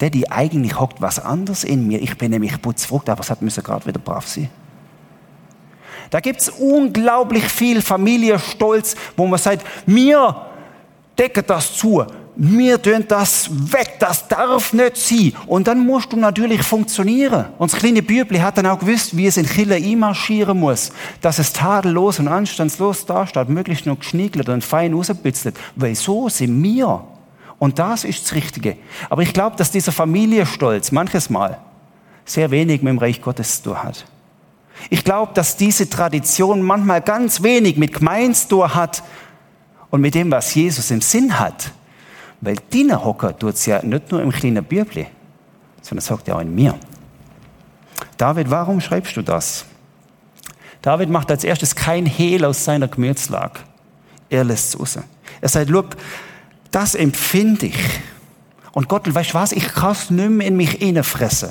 Daddy, 0.01 0.25
eigentlich 0.29 0.79
hockt 0.79 1.01
was 1.01 1.19
anderes 1.19 1.63
in 1.63 1.87
mir. 1.87 2.01
Ich 2.01 2.17
bin 2.17 2.31
nämlich 2.31 2.59
putzfrucht, 2.61 3.09
aber 3.09 3.21
es 3.21 3.29
hat 3.29 3.41
müssen 3.41 3.63
gerade 3.63 3.85
wieder 3.85 3.99
brav 3.99 4.27
sein. 4.27 4.49
Da 6.09 6.19
gibt 6.19 6.41
es 6.41 6.49
unglaublich 6.49 7.45
viel 7.45 7.81
Familienstolz, 7.81 8.95
wo 9.15 9.27
man 9.27 9.39
sagt, 9.39 9.65
mir 9.85 10.35
decke 11.17 11.43
das 11.43 11.77
zu 11.77 12.05
wir 12.35 12.81
tun 12.81 13.05
das 13.07 13.49
weg, 13.51 13.97
das 13.99 14.27
darf 14.27 14.73
nicht 14.73 14.97
sein. 14.97 15.33
Und 15.47 15.67
dann 15.67 15.85
musst 15.85 16.13
du 16.13 16.17
natürlich 16.17 16.63
funktionieren. 16.63 17.47
Und 17.57 17.71
das 17.71 17.79
kleine 17.79 18.01
Bübli 18.01 18.39
hat 18.39 18.57
dann 18.57 18.65
auch 18.65 18.79
gewusst, 18.79 19.15
wie 19.15 19.27
es 19.27 19.37
in 19.37 19.45
Chile 19.45 19.75
einmarschieren 19.75 20.59
muss, 20.59 20.91
dass 21.21 21.39
es 21.39 21.53
tadellos 21.53 22.19
und 22.19 22.27
anstandslos 22.27 23.05
dasteht, 23.05 23.49
möglichst 23.49 23.85
noch 23.85 23.99
geschniegelt 23.99 24.49
und 24.49 24.63
fein 24.63 24.93
rausgebitzelt. 24.93 25.55
Weil 25.75 25.95
so 25.95 26.29
sind 26.29 26.61
wir. 26.63 27.03
Und 27.61 27.77
das 27.77 28.05
ist 28.05 28.23
das 28.23 28.33
Richtige. 28.33 28.75
Aber 29.07 29.21
ich 29.21 29.33
glaube, 29.33 29.55
dass 29.55 29.69
dieser 29.69 29.91
Familienstolz 29.91 30.91
manches 30.91 31.29
Mal 31.29 31.59
sehr 32.25 32.49
wenig 32.49 32.81
mit 32.81 32.89
dem 32.89 32.97
Reich 32.97 33.21
Gottes 33.21 33.61
zu 33.61 33.69
tun 33.69 33.83
hat. 33.83 34.07
Ich 34.89 35.03
glaube, 35.03 35.35
dass 35.35 35.57
diese 35.57 35.87
Tradition 35.87 36.63
manchmal 36.63 37.01
ganz 37.01 37.43
wenig 37.43 37.77
mit 37.77 37.93
Gemeins 37.93 38.47
zu 38.47 38.73
hat 38.73 39.03
und 39.91 40.01
mit 40.01 40.15
dem, 40.15 40.31
was 40.31 40.55
Jesus 40.55 40.89
im 40.89 41.01
Sinn 41.01 41.37
hat. 41.37 41.69
Weil 42.39 42.55
deine 42.73 43.05
Hocker 43.05 43.37
tut 43.37 43.53
es 43.53 43.67
ja 43.67 43.83
nicht 43.83 44.11
nur 44.11 44.23
im 44.23 44.31
kleinen 44.31 44.63
Bübli, 44.63 45.05
sondern 45.83 46.09
hockt 46.09 46.29
ja 46.29 46.37
auch 46.37 46.41
in 46.41 46.55
mir. 46.55 46.79
David, 48.17 48.49
warum 48.49 48.81
schreibst 48.81 49.15
du 49.15 49.21
das? 49.21 49.65
David 50.81 51.11
macht 51.11 51.29
als 51.29 51.43
erstes 51.43 51.75
kein 51.75 52.07
Hehl 52.07 52.43
aus 52.43 52.65
seiner 52.65 52.87
Gemütslage. 52.87 53.59
Er 54.31 54.45
lässt 54.45 54.73
es 54.73 54.79
raus. 54.79 54.97
Er 55.41 55.49
sagt, 55.49 55.69
look, 55.69 55.95
das 56.71 56.95
empfinde 56.95 57.67
ich. 57.67 57.79
Und 58.71 58.87
Gott, 58.87 59.13
weißt 59.13 59.31
du 59.31 59.33
was, 59.35 59.51
ich 59.51 59.67
kann 59.67 59.91
es 59.91 60.09
nicht 60.09 60.29
mehr 60.29 60.47
in 60.47 60.55
mich 60.55 60.77
fressen. 61.05 61.49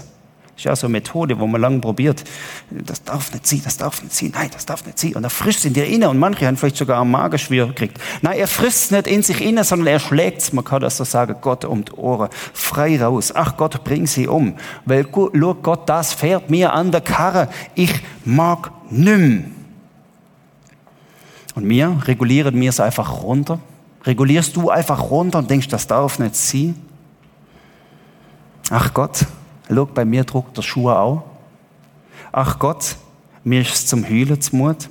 Das 0.60 0.64
ist 0.64 0.64
ja 0.64 0.76
so 0.76 0.86
eine 0.88 0.92
Methode, 0.92 1.38
wo 1.38 1.46
man 1.46 1.60
lange 1.60 1.78
probiert. 1.80 2.22
Das 2.70 3.02
darf 3.02 3.32
nicht 3.32 3.46
sein, 3.46 3.62
das 3.64 3.78
darf 3.78 4.02
nicht 4.02 4.14
sein, 4.14 4.32
nein, 4.34 4.50
das 4.52 4.66
darf 4.66 4.84
nicht 4.84 4.98
sein. 4.98 5.14
Und 5.14 5.24
er 5.24 5.30
frisst 5.30 5.64
in 5.64 5.72
dir 5.72 5.86
inne 5.86 6.10
und 6.10 6.18
manche 6.18 6.46
haben 6.46 6.56
vielleicht 6.56 6.76
sogar 6.76 7.00
einen 7.00 7.10
Magenschwür 7.10 7.68
gekriegt. 7.68 7.98
Nein, 8.20 8.38
er 8.38 8.46
frisst 8.46 8.84
es 8.84 8.90
nicht 8.90 9.06
in 9.06 9.22
sich 9.22 9.40
inne, 9.40 9.64
sondern 9.64 9.86
er 9.86 10.00
schlägt 10.00 10.42
es. 10.42 10.52
Man 10.52 10.64
kann 10.64 10.82
das 10.82 10.98
so 10.98 11.04
sagen, 11.04 11.36
Gott 11.40 11.64
um 11.64 11.84
die 11.84 11.92
Ohren. 11.92 12.28
Frei 12.52 13.02
raus. 13.02 13.32
Ach 13.34 13.56
Gott, 13.56 13.82
bring 13.84 14.06
sie 14.06 14.28
um. 14.28 14.54
Weil, 14.84 15.06
schau 15.10 15.54
Gott, 15.54 15.88
das 15.88 16.12
fährt 16.12 16.50
mir 16.50 16.74
an 16.74 16.90
der 16.90 17.00
Karre. 17.00 17.48
Ich 17.74 17.94
mag 18.26 18.70
nimm. 18.90 19.54
Und 21.54 21.64
mir 21.64 22.02
regulieren 22.06 22.58
mir 22.58 22.68
es 22.68 22.80
einfach 22.80 23.22
runter. 23.22 23.60
Regulierst 24.04 24.56
du 24.56 24.70
einfach 24.70 25.10
runter 25.10 25.38
und 25.38 25.50
denkst, 25.50 25.68
das 25.68 25.86
darf 25.86 26.18
nicht 26.18 26.34
sein? 26.34 26.74
Ach 28.70 28.94
Gott, 28.94 29.26
schau, 29.68 29.84
bei 29.86 30.04
mir 30.04 30.24
druckt 30.24 30.56
der 30.56 30.62
Schuh 30.62 30.90
auch. 30.90 31.24
Ach 32.32 32.58
Gott, 32.58 32.96
mir 33.44 33.60
ist 33.60 33.74
es 33.74 33.86
zum 33.86 34.08
Heulen 34.08 34.40
zumut. 34.40 34.88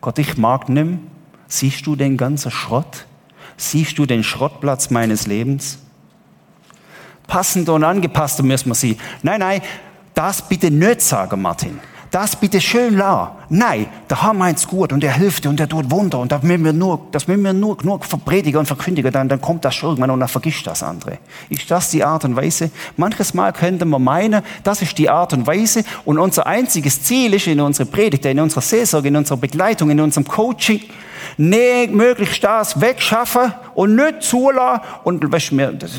Gott, 0.00 0.18
ich 0.18 0.36
mag 0.36 0.68
nimm. 0.68 1.06
Siehst 1.46 1.86
du 1.86 1.94
den 1.94 2.16
ganzen 2.16 2.50
Schrott? 2.50 3.06
Siehst 3.56 3.98
du 3.98 4.06
den 4.06 4.24
Schrottplatz 4.24 4.90
meines 4.90 5.26
Lebens? 5.26 5.78
Passend 7.26 7.68
und 7.68 7.84
angepasst 7.84 8.42
müssen 8.42 8.70
wir 8.70 8.74
sie. 8.74 8.98
Nein, 9.22 9.40
nein, 9.40 9.62
das 10.14 10.46
bitte 10.48 10.70
nicht 10.70 11.00
sagen, 11.00 11.40
Martin 11.40 11.78
das 12.14 12.36
bitte 12.36 12.60
schön 12.60 12.96
la. 12.96 13.34
Nein, 13.48 13.88
der 14.08 14.22
Herr 14.22 14.34
meint's 14.34 14.68
gut 14.68 14.92
und 14.92 15.02
er 15.02 15.14
hilft 15.14 15.46
und 15.46 15.58
er 15.58 15.68
tut 15.68 15.90
Wunder 15.90 16.20
und 16.20 16.30
das 16.30 16.44
müssen 16.44 16.64
wir 16.64 16.72
nur, 16.72 17.08
das 17.10 17.26
müssen 17.26 17.42
wir 17.42 17.52
nur 17.52 17.76
genug 17.76 18.04
verpredigen 18.04 18.58
und 18.58 18.66
verkündigen, 18.66 19.10
dann, 19.10 19.28
dann 19.28 19.40
kommt 19.40 19.64
das 19.64 19.74
schon 19.74 19.90
irgendwann 19.90 20.10
und 20.10 20.20
dann 20.20 20.28
vergisst 20.28 20.64
das 20.64 20.84
andere. 20.84 21.18
Ist 21.50 21.68
das 21.68 21.90
die 21.90 22.04
Art 22.04 22.24
und 22.24 22.36
Weise? 22.36 22.70
Manches 22.96 23.34
Mal 23.34 23.52
könnte 23.52 23.84
man 23.84 24.04
meinen, 24.04 24.42
das 24.62 24.80
ist 24.80 24.96
die 24.96 25.10
Art 25.10 25.32
und 25.32 25.44
Weise 25.48 25.82
und 26.04 26.18
unser 26.18 26.46
einziges 26.46 27.02
Ziel 27.02 27.34
ist 27.34 27.48
in 27.48 27.60
unserer 27.60 27.86
Predigt, 27.86 28.24
in 28.26 28.38
unserer 28.38 28.60
Seelsorge, 28.62 29.08
in 29.08 29.16
unserer 29.16 29.38
Begleitung, 29.38 29.90
in 29.90 30.00
unserem 30.00 30.24
Coaching, 30.24 30.82
nee, 31.36 31.88
möglichst 31.88 32.44
das 32.44 32.80
wegschaffen 32.80 33.52
und 33.74 33.96
nicht 33.96 34.22
zulassen 34.22 34.82
und 35.02 35.32
weißt 35.32 35.50
mir, 35.50 35.72
das. 35.72 35.90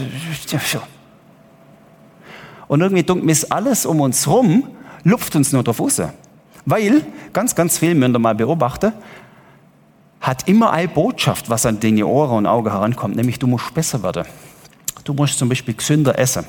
Und 2.68 2.82
irgendwie 2.82 3.04
dunkel 3.04 3.30
ist 3.30 3.52
alles 3.52 3.86
um 3.86 4.00
uns 4.00 4.28
rum, 4.28 4.75
lupft 5.06 5.34
uns 5.38 5.54
nur 5.54 5.64
drauf 5.64 5.80
raus. 5.80 6.02
Weil, 6.66 7.06
ganz, 7.32 7.56
ganz 7.56 7.78
viel, 7.78 7.96
müsst 7.96 8.14
ihr 8.14 8.20
mal 8.20 8.36
beobachten, 8.36 8.92
hat 10.20 10.48
immer 10.50 10.72
eine 10.72 10.88
Botschaft, 10.88 11.50
was 11.50 11.66
an 11.66 11.80
deine 11.80 12.06
Ohren 12.06 12.40
und 12.40 12.46
Augen 12.48 12.70
herankommt, 12.72 13.16
nämlich 13.16 13.40
du 13.40 13.48
musst 13.48 13.74
besser 13.74 14.02
werden. 14.04 14.26
Du 15.04 15.14
musst 15.14 15.38
zum 15.38 15.48
Beispiel 15.48 15.76
gesünder 15.76 16.18
essen. 16.18 16.44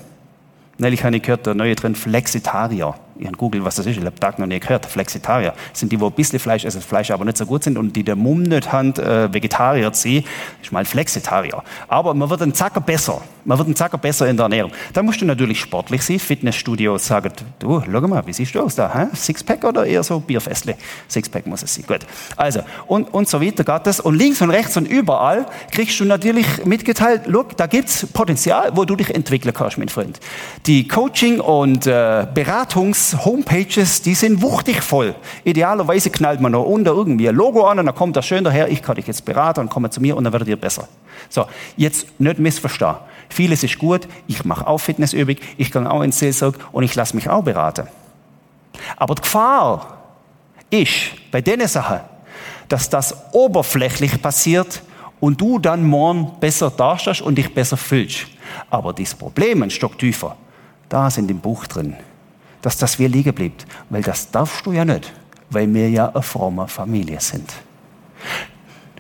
Neulich 0.78 1.04
habe 1.04 1.16
ich 1.16 1.22
gehört, 1.22 1.46
der 1.46 1.54
neue 1.54 1.76
Trend 1.76 1.96
Flexitarier. 1.98 2.94
Ich 3.18 3.26
habe 3.26 3.36
googelt, 3.36 3.64
was 3.64 3.76
das 3.76 3.86
ist. 3.86 3.96
Ich 3.96 4.04
habe 4.04 4.14
Tag 4.18 4.38
noch 4.38 4.46
nie 4.46 4.60
gehört. 4.60 4.86
Flexitarier 4.86 5.54
sind 5.72 5.90
die, 5.92 6.00
wo 6.00 6.06
ein 6.06 6.12
bisschen 6.12 6.38
Fleisch 6.38 6.64
essen, 6.64 6.80
Fleisch 6.80 7.10
aber 7.10 7.24
nicht 7.24 7.36
so 7.36 7.46
gut 7.46 7.64
sind 7.64 7.78
und 7.78 7.94
die 7.94 8.04
der 8.04 8.16
Mumm 8.16 8.42
nicht 8.42 8.72
haben, 8.72 8.94
äh, 8.96 9.32
Vegetarier 9.32 9.92
zu 9.92 10.08
sein, 10.08 10.24
ist 10.62 10.72
mal 10.72 10.84
Flexitarier. 10.84 11.62
Aber 11.88 12.14
man 12.14 12.28
wird 12.28 12.42
ein 12.42 12.54
Zacker 12.54 12.80
besser. 12.80 13.22
Man 13.44 13.58
wird 13.58 13.68
ein 13.68 13.76
Zacker 13.76 13.98
besser 13.98 14.28
in 14.28 14.36
der 14.36 14.44
Ernährung. 14.44 14.72
Da 14.92 15.02
musst 15.02 15.20
du 15.20 15.24
natürlich 15.24 15.60
sportlich 15.60 16.02
sein. 16.02 16.18
Fitnessstudios 16.18 17.06
sagen, 17.06 17.32
du, 17.60 17.80
schau 17.80 18.00
mal, 18.00 18.26
wie 18.26 18.32
siehst 18.32 18.54
du 18.54 18.60
aus 18.60 18.74
da? 18.74 18.92
Hä? 18.92 19.06
Sixpack 19.14 19.64
oder 19.64 19.86
eher 19.86 20.02
so 20.02 20.18
Bierfestle? 20.18 20.74
Sixpack 21.08 21.46
muss 21.46 21.62
es 21.62 21.74
sein. 21.74 21.84
Gut. 21.86 22.00
Also, 22.36 22.60
und, 22.86 23.14
und 23.14 23.28
so 23.28 23.40
weiter 23.40 23.62
geht 23.62 23.86
das. 23.86 24.00
Und 24.00 24.16
links 24.16 24.42
und 24.42 24.50
rechts 24.50 24.76
und 24.76 24.86
überall 24.86 25.46
kriegst 25.70 25.98
du 26.00 26.04
natürlich 26.04 26.64
mitgeteilt, 26.64 27.22
look, 27.26 27.56
da 27.56 27.66
gibt's 27.66 28.06
Potenzial, 28.12 28.72
wo 28.74 28.84
du 28.84 28.96
dich 28.96 29.14
entwickeln 29.14 29.54
kannst, 29.54 29.78
mein 29.78 29.88
Freund. 29.88 30.18
Die 30.66 30.88
Coaching- 30.88 31.40
und 31.40 31.86
äh, 31.86 32.26
Beratungs-Homepages, 33.10 34.02
die 34.02 34.14
sind 34.14 34.42
wuchtig 34.42 34.82
voll. 34.82 35.14
Idealerweise 35.44 36.10
knallt 36.10 36.40
man 36.40 36.52
noch 36.52 36.64
unter 36.64 36.92
irgendwie 36.92 37.28
ein 37.28 37.34
Logo 37.34 37.66
an 37.66 37.78
und 37.78 37.86
dann 37.86 37.94
kommt 37.94 38.16
das 38.16 38.26
schön 38.26 38.44
daher, 38.44 38.68
ich 38.68 38.82
kann 38.82 38.96
dich 38.96 39.06
jetzt 39.06 39.24
beraten 39.24 39.60
und 39.60 39.68
komme 39.68 39.90
zu 39.90 40.00
mir 40.00 40.16
und 40.16 40.24
dann 40.24 40.32
werdet 40.32 40.48
ihr 40.48 40.56
besser. 40.56 40.88
So, 41.28 41.46
jetzt 41.76 42.20
nicht 42.20 42.38
missverstehen. 42.38 42.96
Vieles 43.28 43.62
ist 43.64 43.78
gut, 43.78 44.06
ich 44.26 44.44
mache 44.44 44.66
auch 44.66 44.78
Fitnessübung, 44.78 45.36
ich 45.56 45.72
gehe 45.72 45.90
auch 45.90 46.02
ins 46.02 46.18
Seelsorg 46.18 46.58
und 46.72 46.84
ich 46.84 46.94
lasse 46.94 47.16
mich 47.16 47.28
auch 47.28 47.42
beraten. 47.42 47.88
Aber 48.96 49.14
die 49.14 49.22
Gefahr 49.22 49.98
ist 50.70 51.12
bei 51.30 51.40
den 51.40 51.66
Sachen, 51.66 52.00
dass 52.68 52.88
das 52.88 53.16
oberflächlich 53.32 54.20
passiert 54.20 54.82
und 55.20 55.40
du 55.40 55.58
dann 55.58 55.84
morgen 55.84 56.38
besser 56.40 56.70
dastehst 56.70 57.22
und 57.22 57.36
dich 57.36 57.52
besser 57.54 57.76
fühlst. 57.76 58.26
Aber 58.70 58.92
das 58.92 59.14
Problem 59.14 59.62
ein 59.62 59.70
Stock 59.70 59.98
tiefer 59.98 60.36
da 60.88 61.10
sind 61.10 61.30
im 61.30 61.40
Buch 61.40 61.66
drin, 61.66 61.96
dass 62.66 62.76
das 62.76 62.98
wir 62.98 63.08
liegen 63.08 63.32
bleibt. 63.32 63.64
Weil 63.90 64.02
das 64.02 64.28
darfst 64.28 64.66
du 64.66 64.72
ja 64.72 64.84
nicht, 64.84 65.12
weil 65.50 65.72
wir 65.72 65.88
ja 65.88 66.08
eine 66.08 66.20
fromme 66.20 66.66
Familie 66.66 67.20
sind. 67.20 67.52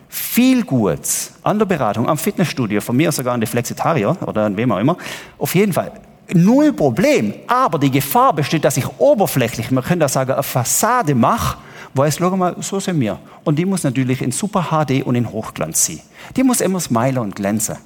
Viel 0.08 0.62
Gutes 0.62 1.32
an 1.42 1.58
der 1.58 1.66
Beratung, 1.66 2.08
am 2.08 2.16
Fitnessstudio, 2.16 2.80
von 2.80 2.96
mir 2.96 3.10
sogar 3.10 3.34
an 3.34 3.40
die 3.40 3.46
Flexitarier 3.48 4.16
oder 4.24 4.46
an 4.46 4.56
wem 4.56 4.70
auch 4.70 4.78
immer. 4.78 4.96
Auf 5.36 5.52
jeden 5.56 5.72
Fall, 5.72 5.90
null 6.32 6.72
Problem. 6.74 7.34
Aber 7.48 7.80
die 7.80 7.90
Gefahr 7.90 8.32
besteht, 8.32 8.64
dass 8.64 8.76
ich 8.76 8.86
oberflächlich, 8.98 9.72
man 9.72 9.82
könnte 9.82 10.08
sagen, 10.08 10.30
eine 10.30 10.44
Fassade 10.44 11.16
mache, 11.16 11.58
wo 11.92 12.04
es, 12.04 12.18
schau 12.18 12.36
mal, 12.36 12.54
so 12.60 12.78
sind 12.78 13.00
wir. 13.00 13.18
Und 13.42 13.58
die 13.58 13.64
muss 13.64 13.82
natürlich 13.82 14.22
in 14.22 14.30
Super 14.30 14.68
HD 14.70 15.02
und 15.02 15.16
in 15.16 15.28
Hochglanz 15.28 15.86
sein. 15.86 15.98
Die 16.36 16.44
muss 16.44 16.60
immer 16.60 16.78
smilen 16.78 17.18
und 17.18 17.34
glänzen. 17.34 17.78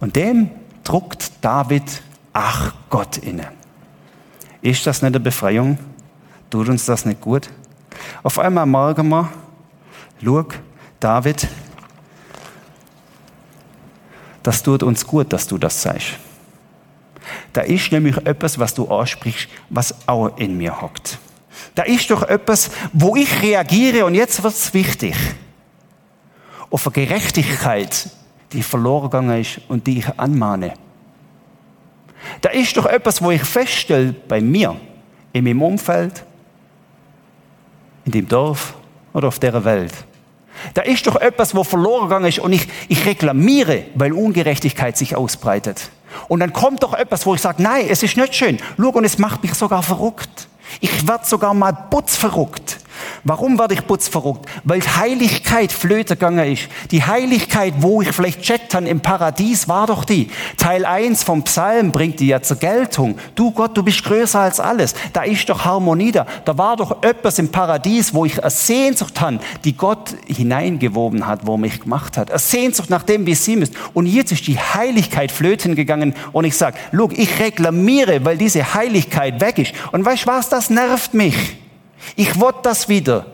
Und 0.00 0.16
dem 0.16 0.50
druckt 0.82 1.30
David 1.40 2.02
ach 2.32 2.74
Gott 2.90 3.18
inne. 3.18 3.61
Ist 4.62 4.86
das 4.86 5.02
nicht 5.02 5.08
eine 5.08 5.20
Befreiung? 5.20 5.78
Tut 6.48 6.68
uns 6.68 6.86
das 6.86 7.04
nicht 7.04 7.20
gut? 7.20 7.50
Auf 8.22 8.38
einmal 8.38 8.64
merken 8.64 9.08
wir, 9.08 9.28
schau, 10.24 10.44
David, 11.00 11.48
das 14.42 14.62
tut 14.62 14.82
uns 14.82 15.06
gut, 15.06 15.32
dass 15.32 15.46
du 15.46 15.58
das 15.58 15.82
sagst. 15.82 16.12
Da 17.52 17.62
ist 17.62 17.90
nämlich 17.92 18.16
etwas, 18.18 18.58
was 18.58 18.74
du 18.74 18.88
ansprichst, 18.88 19.48
was 19.68 19.94
auch 20.06 20.36
in 20.38 20.56
mir 20.56 20.80
hockt. 20.80 21.18
Da 21.74 21.82
ist 21.82 22.10
doch 22.10 22.22
etwas, 22.22 22.70
wo 22.92 23.16
ich 23.16 23.42
reagiere 23.42 24.04
und 24.04 24.14
jetzt 24.14 24.42
wird 24.42 24.54
es 24.54 24.74
wichtig. 24.74 25.16
Auf 26.70 26.86
eine 26.86 26.92
Gerechtigkeit, 26.92 28.10
die 28.52 28.62
verloren 28.62 29.10
gegangen 29.10 29.40
ist 29.40 29.60
und 29.68 29.86
die 29.86 29.98
ich 29.98 30.18
anmahne. 30.18 30.74
Da 32.40 32.50
ist 32.50 32.76
doch 32.76 32.86
etwas, 32.86 33.22
wo 33.22 33.30
ich 33.30 33.42
feststelle 33.42 34.12
bei 34.12 34.40
mir, 34.40 34.76
in 35.32 35.44
meinem 35.44 35.62
Umfeld, 35.62 36.24
in 38.04 38.12
dem 38.12 38.28
Dorf 38.28 38.74
oder 39.12 39.28
auf 39.28 39.38
der 39.38 39.64
Welt. 39.64 39.92
Da 40.74 40.82
ist 40.82 41.06
doch 41.06 41.16
etwas, 41.16 41.54
wo 41.54 41.64
verloren 41.64 42.08
gegangen 42.08 42.26
ist 42.26 42.38
und 42.38 42.52
ich, 42.52 42.68
ich 42.88 43.04
reklamiere, 43.06 43.84
weil 43.94 44.12
Ungerechtigkeit 44.12 44.96
sich 44.96 45.16
ausbreitet. 45.16 45.90
Und 46.28 46.40
dann 46.40 46.52
kommt 46.52 46.82
doch 46.82 46.94
etwas, 46.94 47.26
wo 47.26 47.34
ich 47.34 47.40
sage, 47.40 47.62
nein, 47.62 47.86
es 47.88 48.02
ist 48.02 48.16
nicht 48.16 48.34
schön. 48.34 48.58
Schau, 48.76 48.90
und 48.90 49.04
es 49.04 49.18
macht 49.18 49.42
mich 49.42 49.54
sogar 49.54 49.82
verrückt. 49.82 50.48
Ich 50.80 51.06
werde 51.06 51.26
sogar 51.26 51.54
mal 51.54 51.72
putzverrückt. 51.72 52.78
Warum 53.24 53.58
werde 53.58 53.74
ich 53.74 53.86
putzverrückt? 53.86 54.46
Weil 54.64 54.80
Heiligkeit 54.80 55.72
flöte 55.72 56.16
gegangen 56.16 56.52
ist. 56.52 56.68
Die 56.90 57.04
Heiligkeit, 57.04 57.74
wo 57.78 58.02
ich 58.02 58.12
vielleicht 58.12 58.42
checkt 58.42 58.74
habe 58.74 58.88
im 58.88 59.00
Paradies, 59.00 59.68
war 59.68 59.86
doch 59.86 60.04
die. 60.04 60.28
Teil 60.56 60.84
1 60.84 61.22
vom 61.22 61.42
Psalm 61.42 61.92
bringt 61.92 62.20
die 62.20 62.28
ja 62.28 62.42
zur 62.42 62.58
Geltung. 62.58 63.16
Du 63.34 63.50
Gott, 63.50 63.76
du 63.76 63.82
bist 63.82 64.04
größer 64.04 64.40
als 64.40 64.60
alles. 64.60 64.94
Da 65.12 65.22
ist 65.22 65.48
doch 65.48 65.64
Harmonie 65.64 66.12
da. 66.12 66.26
Da 66.44 66.56
war 66.56 66.76
doch 66.76 67.02
etwas 67.02 67.38
im 67.38 67.50
Paradies, 67.50 68.14
wo 68.14 68.24
ich 68.24 68.40
eine 68.40 68.50
Sehnsucht 68.50 69.20
habe, 69.20 69.38
die 69.64 69.76
Gott 69.76 70.14
hineingewoben 70.26 71.26
hat, 71.26 71.46
wo 71.46 71.56
mich 71.56 71.80
gemacht 71.80 72.16
hat. 72.16 72.30
Eine 72.30 72.38
Sehnsucht 72.38 72.90
nach 72.90 73.02
dem, 73.02 73.26
wie 73.26 73.36
ihm 73.46 73.62
ist. 73.62 73.74
Und 73.94 74.06
jetzt 74.06 74.32
ist 74.32 74.46
die 74.46 74.58
Heiligkeit 74.58 75.32
flöten 75.32 75.74
gegangen 75.74 76.14
und 76.32 76.44
ich 76.44 76.56
sage, 76.56 76.78
look, 76.90 77.16
ich 77.16 77.38
reklamiere, 77.40 78.24
weil 78.24 78.36
diese 78.36 78.74
Heiligkeit 78.74 79.40
weg 79.40 79.58
ist. 79.58 79.72
Und 79.92 80.04
weißt 80.04 80.24
du 80.24 80.26
was, 80.28 80.48
das 80.48 80.70
nervt 80.70 81.14
mich. 81.14 81.61
Ich 82.16 82.38
wollte 82.40 82.60
das 82.62 82.88
wieder. 82.88 83.26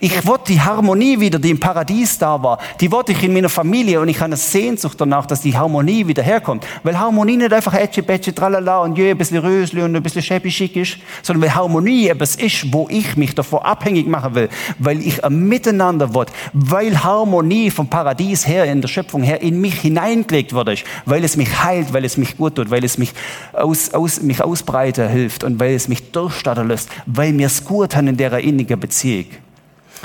Ich 0.00 0.26
wollte 0.26 0.52
die 0.52 0.60
Harmonie 0.60 1.18
wieder, 1.18 1.38
die 1.38 1.50
im 1.50 1.60
Paradies 1.60 2.18
da 2.18 2.42
war. 2.42 2.58
Die 2.80 2.90
wollte 2.90 3.12
ich 3.12 3.22
in 3.22 3.32
meiner 3.32 3.48
Familie 3.48 4.00
und 4.00 4.08
ich 4.08 4.16
habe 4.16 4.26
eine 4.26 4.36
Sehnsucht 4.36 5.00
danach, 5.00 5.26
dass 5.26 5.42
die 5.42 5.56
Harmonie 5.56 6.06
wieder 6.06 6.22
herkommt. 6.22 6.66
Weil 6.82 6.98
Harmonie 6.98 7.36
nicht 7.36 7.52
einfach 7.52 7.74
Ätsche, 7.74 8.02
Bätsche, 8.02 8.34
Tralala 8.34 8.80
und 8.80 8.96
je 8.96 9.10
ein 9.10 9.18
bisschen 9.18 9.38
Rösli 9.38 9.82
und 9.82 9.94
ein 9.94 10.02
bisschen 10.02 10.22
schäppi 10.22 10.50
schick 10.50 10.76
ist, 10.76 10.98
sondern 11.22 11.42
weil 11.42 11.54
Harmonie 11.54 12.08
etwas 12.08 12.36
ist, 12.36 12.72
wo 12.72 12.86
ich 12.90 13.16
mich 13.16 13.34
davor 13.34 13.64
abhängig 13.64 14.06
machen 14.06 14.34
will. 14.34 14.48
Weil 14.78 15.00
ich 15.00 15.24
ein 15.24 15.48
Miteinander 15.48 16.14
will. 16.14 16.26
Weil 16.52 17.02
Harmonie 17.02 17.70
vom 17.70 17.88
Paradies 17.88 18.46
her, 18.46 18.64
in 18.64 18.80
der 18.80 18.88
Schöpfung 18.88 19.22
her, 19.22 19.40
in 19.42 19.60
mich 19.60 19.80
hineingelegt 19.80 20.52
wurde. 20.52 20.76
Weil 21.04 21.24
es 21.24 21.36
mich 21.36 21.62
heilt, 21.62 21.92
weil 21.92 22.04
es 22.04 22.16
mich 22.16 22.36
gut 22.36 22.56
tut, 22.56 22.70
weil 22.70 22.84
es 22.84 22.98
mich, 22.98 23.12
aus, 23.52 23.92
aus, 23.94 24.22
mich 24.22 24.42
ausbreiten 24.42 25.08
hilft 25.08 25.44
und 25.44 25.58
weil 25.60 25.74
es 25.74 25.88
mich 25.88 26.12
durchstarten 26.12 26.68
lässt, 26.68 26.88
weil 27.06 27.32
mir 27.32 27.46
es 27.46 27.64
gut 27.64 27.94
haben 27.96 28.08
in 28.08 28.16
der 28.16 28.38
innigen 28.38 28.78
Beziehung. 28.78 29.26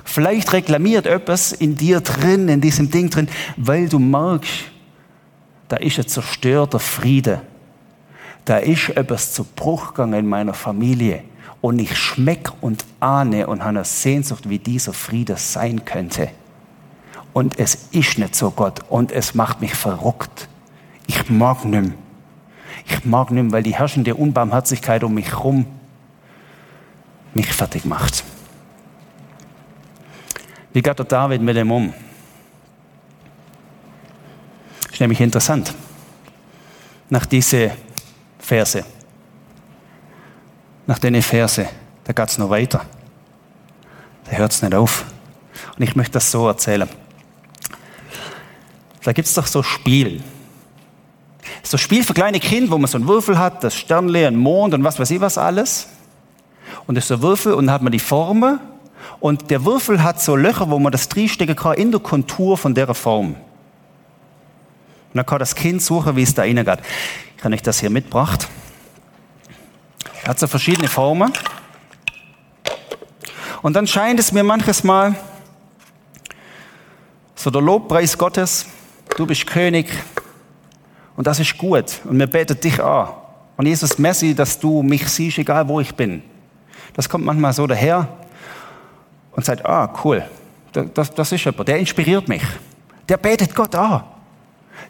Vielleicht 0.08 0.54
reklamiert 0.54 1.06
etwas 1.06 1.52
in 1.52 1.76
dir 1.76 2.00
drin, 2.00 2.48
in 2.48 2.62
diesem 2.62 2.90
Ding 2.90 3.10
drin, 3.10 3.28
weil 3.58 3.90
du 3.90 4.00
merkst, 4.00 4.72
da 5.68 5.76
ist 5.76 6.00
ein 6.00 6.08
zerstörter 6.08 6.80
Friede. 6.80 7.42
Da 8.46 8.58
ist 8.58 8.90
etwas 8.92 9.34
zu 9.34 9.44
Bruch 9.44 9.90
gegangen 9.90 10.14
in 10.14 10.26
meiner 10.26 10.54
Familie. 10.54 11.24
Und 11.60 11.80
ich 11.80 11.98
schmeck 11.98 12.52
und 12.62 12.86
ahne 13.02 13.48
und 13.48 13.60
habe 13.60 13.70
eine 13.70 13.84
Sehnsucht, 13.84 14.48
wie 14.48 14.60
dieser 14.60 14.94
Friede 14.94 15.36
sein 15.36 15.84
könnte. 15.84 16.30
Und 17.34 17.60
es 17.60 17.90
ist 17.92 18.18
nicht 18.18 18.34
so 18.34 18.52
Gott. 18.52 18.80
Und 18.88 19.12
es 19.12 19.36
macht 19.36 19.60
mich 19.60 19.76
verrückt. 19.76 20.48
Ich 21.06 21.30
mag 21.30 21.66
nicht 21.66 21.92
Ich 22.88 23.04
mag 23.04 23.32
nicht 23.32 23.52
weil 23.52 23.64
die 23.64 23.76
herrschende 23.76 24.16
Unbarmherzigkeit 24.16 25.04
um 25.04 25.14
mich 25.14 25.32
herum 25.32 25.66
mich 27.34 27.48
fertig 27.48 27.84
macht. 27.84 28.24
Wie 30.78 30.84
geht 30.84 31.00
der 31.00 31.08
David 31.08 31.42
mit 31.42 31.56
dem 31.56 31.72
um? 31.72 31.92
Ist 34.92 35.02
nämlich 35.02 35.20
interessant. 35.20 35.74
Nach 37.10 37.26
diese 37.26 37.72
Verse. 38.38 38.86
Nach 40.86 41.00
den 41.00 41.20
Verse, 41.24 41.68
da 42.04 42.14
geht 42.14 42.30
es 42.30 42.38
noch 42.38 42.52
weiter. 42.52 42.86
Da 44.26 44.34
hört 44.34 44.52
es 44.52 44.62
nicht 44.62 44.76
auf. 44.76 45.06
Und 45.76 45.82
ich 45.82 45.96
möchte 45.96 46.12
das 46.12 46.30
so 46.30 46.48
erzählen. 46.48 46.88
Da 49.02 49.14
gibt 49.14 49.28
es 49.28 49.34
doch 49.34 49.48
so 49.48 49.64
Spiel. 49.64 50.22
So 51.64 51.80
Spiel 51.80 52.04
für 52.04 52.14
kleine 52.14 52.40
Kinder, 52.40 52.70
wo 52.70 52.78
man 52.78 52.88
so 52.88 53.00
einen 53.00 53.08
Würfel 53.08 53.40
hat, 53.40 53.64
das 53.64 53.76
Sternle, 53.76 54.28
ein 54.28 54.36
Mond 54.36 54.76
und 54.76 54.84
was 54.84 55.00
weiß 55.00 55.10
ich 55.10 55.22
was 55.22 55.40
alles. 55.40 55.88
Und 56.86 56.94
das 56.94 57.06
ist 57.06 57.08
so 57.08 57.16
ein 57.16 57.22
Würfel 57.24 57.56
und 57.56 57.66
dann 57.66 57.74
hat 57.74 57.82
man 57.82 57.92
die 57.92 57.98
Formen. 57.98 58.60
Und 59.20 59.50
der 59.50 59.66
Würfel 59.66 60.04
hat 60.04 60.22
so 60.22 60.36
Löcher, 60.36 60.70
wo 60.70 60.80
man 60.80 60.92
das 60.92 61.10
reinstecken 61.16 61.56
kann 61.56 61.74
in 61.76 61.92
der 61.92 62.00
Kontur 62.00 62.58
von 62.58 62.74
der 62.74 62.94
Form. 62.94 63.30
Und 63.30 63.38
dann 65.14 65.26
kann 65.26 65.40
das 65.40 65.56
Kind 65.56 65.82
suchen, 65.82 66.16
wie 66.16 66.24
es 66.24 66.34
da 66.34 66.44
rein 66.44 66.56
geht. 66.56 66.80
Ich 67.38 67.44
habe 67.44 67.54
euch 67.54 67.62
das 67.62 67.80
hier 67.80 67.90
mitgebracht. 67.90 68.48
Er 70.24 70.30
hat 70.30 70.40
so 70.40 70.48
verschiedene 70.48 70.88
Formen. 70.88 71.32
Und 73.62 73.74
dann 73.76 73.88
scheint 73.88 74.20
es 74.20 74.32
mir 74.32 74.44
manches 74.44 74.84
Mal, 74.84 75.16
so 77.36 77.50
der 77.50 77.62
Lobpreis 77.62 78.18
Gottes, 78.18 78.66
du 79.16 79.26
bist 79.26 79.48
König 79.48 79.88
und 81.16 81.28
das 81.28 81.40
ist 81.40 81.58
gut 81.58 82.02
und 82.04 82.20
wir 82.20 82.28
beten 82.28 82.60
dich 82.60 82.82
an. 82.84 83.10
Und 83.56 83.66
Jesus, 83.66 83.98
merci, 83.98 84.36
dass 84.36 84.60
du 84.60 84.84
mich 84.84 85.08
siehst, 85.08 85.38
egal 85.40 85.68
wo 85.68 85.80
ich 85.80 85.96
bin. 85.96 86.22
Das 86.94 87.10
kommt 87.10 87.26
manchmal 87.26 87.54
so 87.54 87.66
daher 87.66 88.08
und 89.38 89.46
sagt, 89.46 89.64
ah, 89.66 89.94
cool, 90.04 90.26
das, 90.74 91.14
das 91.14 91.32
ist 91.32 91.46
jemand, 91.46 91.68
der 91.68 91.78
inspiriert 91.78 92.28
mich. 92.28 92.42
Der 93.08 93.18
betet 93.18 93.54
Gott 93.54 93.76
an. 93.76 94.04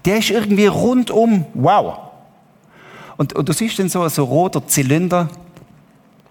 Der 0.05 0.17
ist 0.17 0.29
irgendwie 0.29 0.67
rundum, 0.67 1.45
wow. 1.53 1.97
Und, 3.17 3.33
und 3.33 3.47
du 3.47 3.51
siehst 3.51 3.77
dann 3.77 3.89
so, 3.89 4.07
so 4.07 4.23
roter 4.23 4.65
Zylinder 4.65 5.27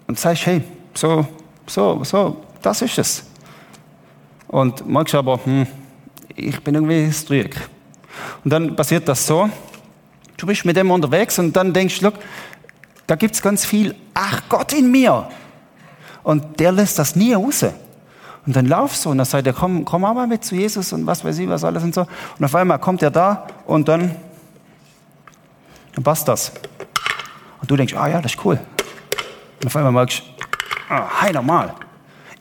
und 0.07 0.19
sagst, 0.19 0.47
hey, 0.47 0.63
so, 0.95 1.27
so, 1.67 2.03
so, 2.05 2.43
das 2.63 2.81
ist 2.81 2.99
es. 2.99 3.25
Und 4.49 4.89
magst 4.89 5.15
aber, 5.15 5.39
hm, 5.45 5.67
ich 6.35 6.59
bin 6.63 6.75
irgendwie 6.75 7.11
trüg. 7.11 7.55
Und 8.43 8.51
dann 8.51 8.75
passiert 8.75 9.07
das 9.09 9.27
so, 9.27 9.51
du 10.39 10.47
bist 10.47 10.65
mit 10.65 10.77
dem 10.77 10.91
unterwegs 10.91 11.39
und 11.39 11.55
dann 11.55 11.75
denkst 11.75 12.01
du, 12.01 12.13
da 13.07 13.15
gibt 13.15 13.35
es 13.35 13.43
ganz 13.43 13.67
viel, 13.67 13.95
ach 14.15 14.41
Gott 14.49 14.73
in 14.73 14.91
mir. 14.91 15.29
Und 16.23 16.59
der 16.59 16.73
lässt 16.73 16.99
das 16.99 17.15
nie 17.15 17.35
raus. 17.35 17.63
Und 18.47 18.55
dann 18.55 18.67
laufst 18.67 19.05
du 19.05 19.11
und 19.11 19.19
dann 19.19 19.27
sagt 19.27 19.47
er, 19.47 19.53
komm, 19.53 19.85
komm 19.85 20.05
auch 20.05 20.15
mal 20.15 20.27
mit 20.27 20.45
zu 20.45 20.55
Jesus 20.55 20.93
und 20.93 21.05
was 21.05 21.25
weiß 21.25 21.39
ich, 21.39 21.49
was 21.49 21.65
alles 21.65 21.83
und 21.83 21.95
so. 21.95 22.07
Und 22.39 22.45
auf 22.45 22.55
einmal 22.55 22.79
kommt 22.79 23.03
er 23.03 23.11
da 23.11 23.47
und 23.67 23.89
dann, 23.89 24.15
dann 25.95 26.05
passt 26.05 26.29
das. 26.29 26.53
Und 27.61 27.71
du 27.71 27.77
denkst, 27.77 27.95
ah 27.95 28.07
ja, 28.09 28.23
das 28.23 28.35
ist 28.35 28.45
cool. 28.45 28.59
Und 29.61 29.67
auf 29.67 29.77
einmal 29.77 29.93
merkst 29.93 30.21
du, 30.21 30.95
ah, 30.95 31.09
hey, 31.21 31.33
normal. 31.33 31.75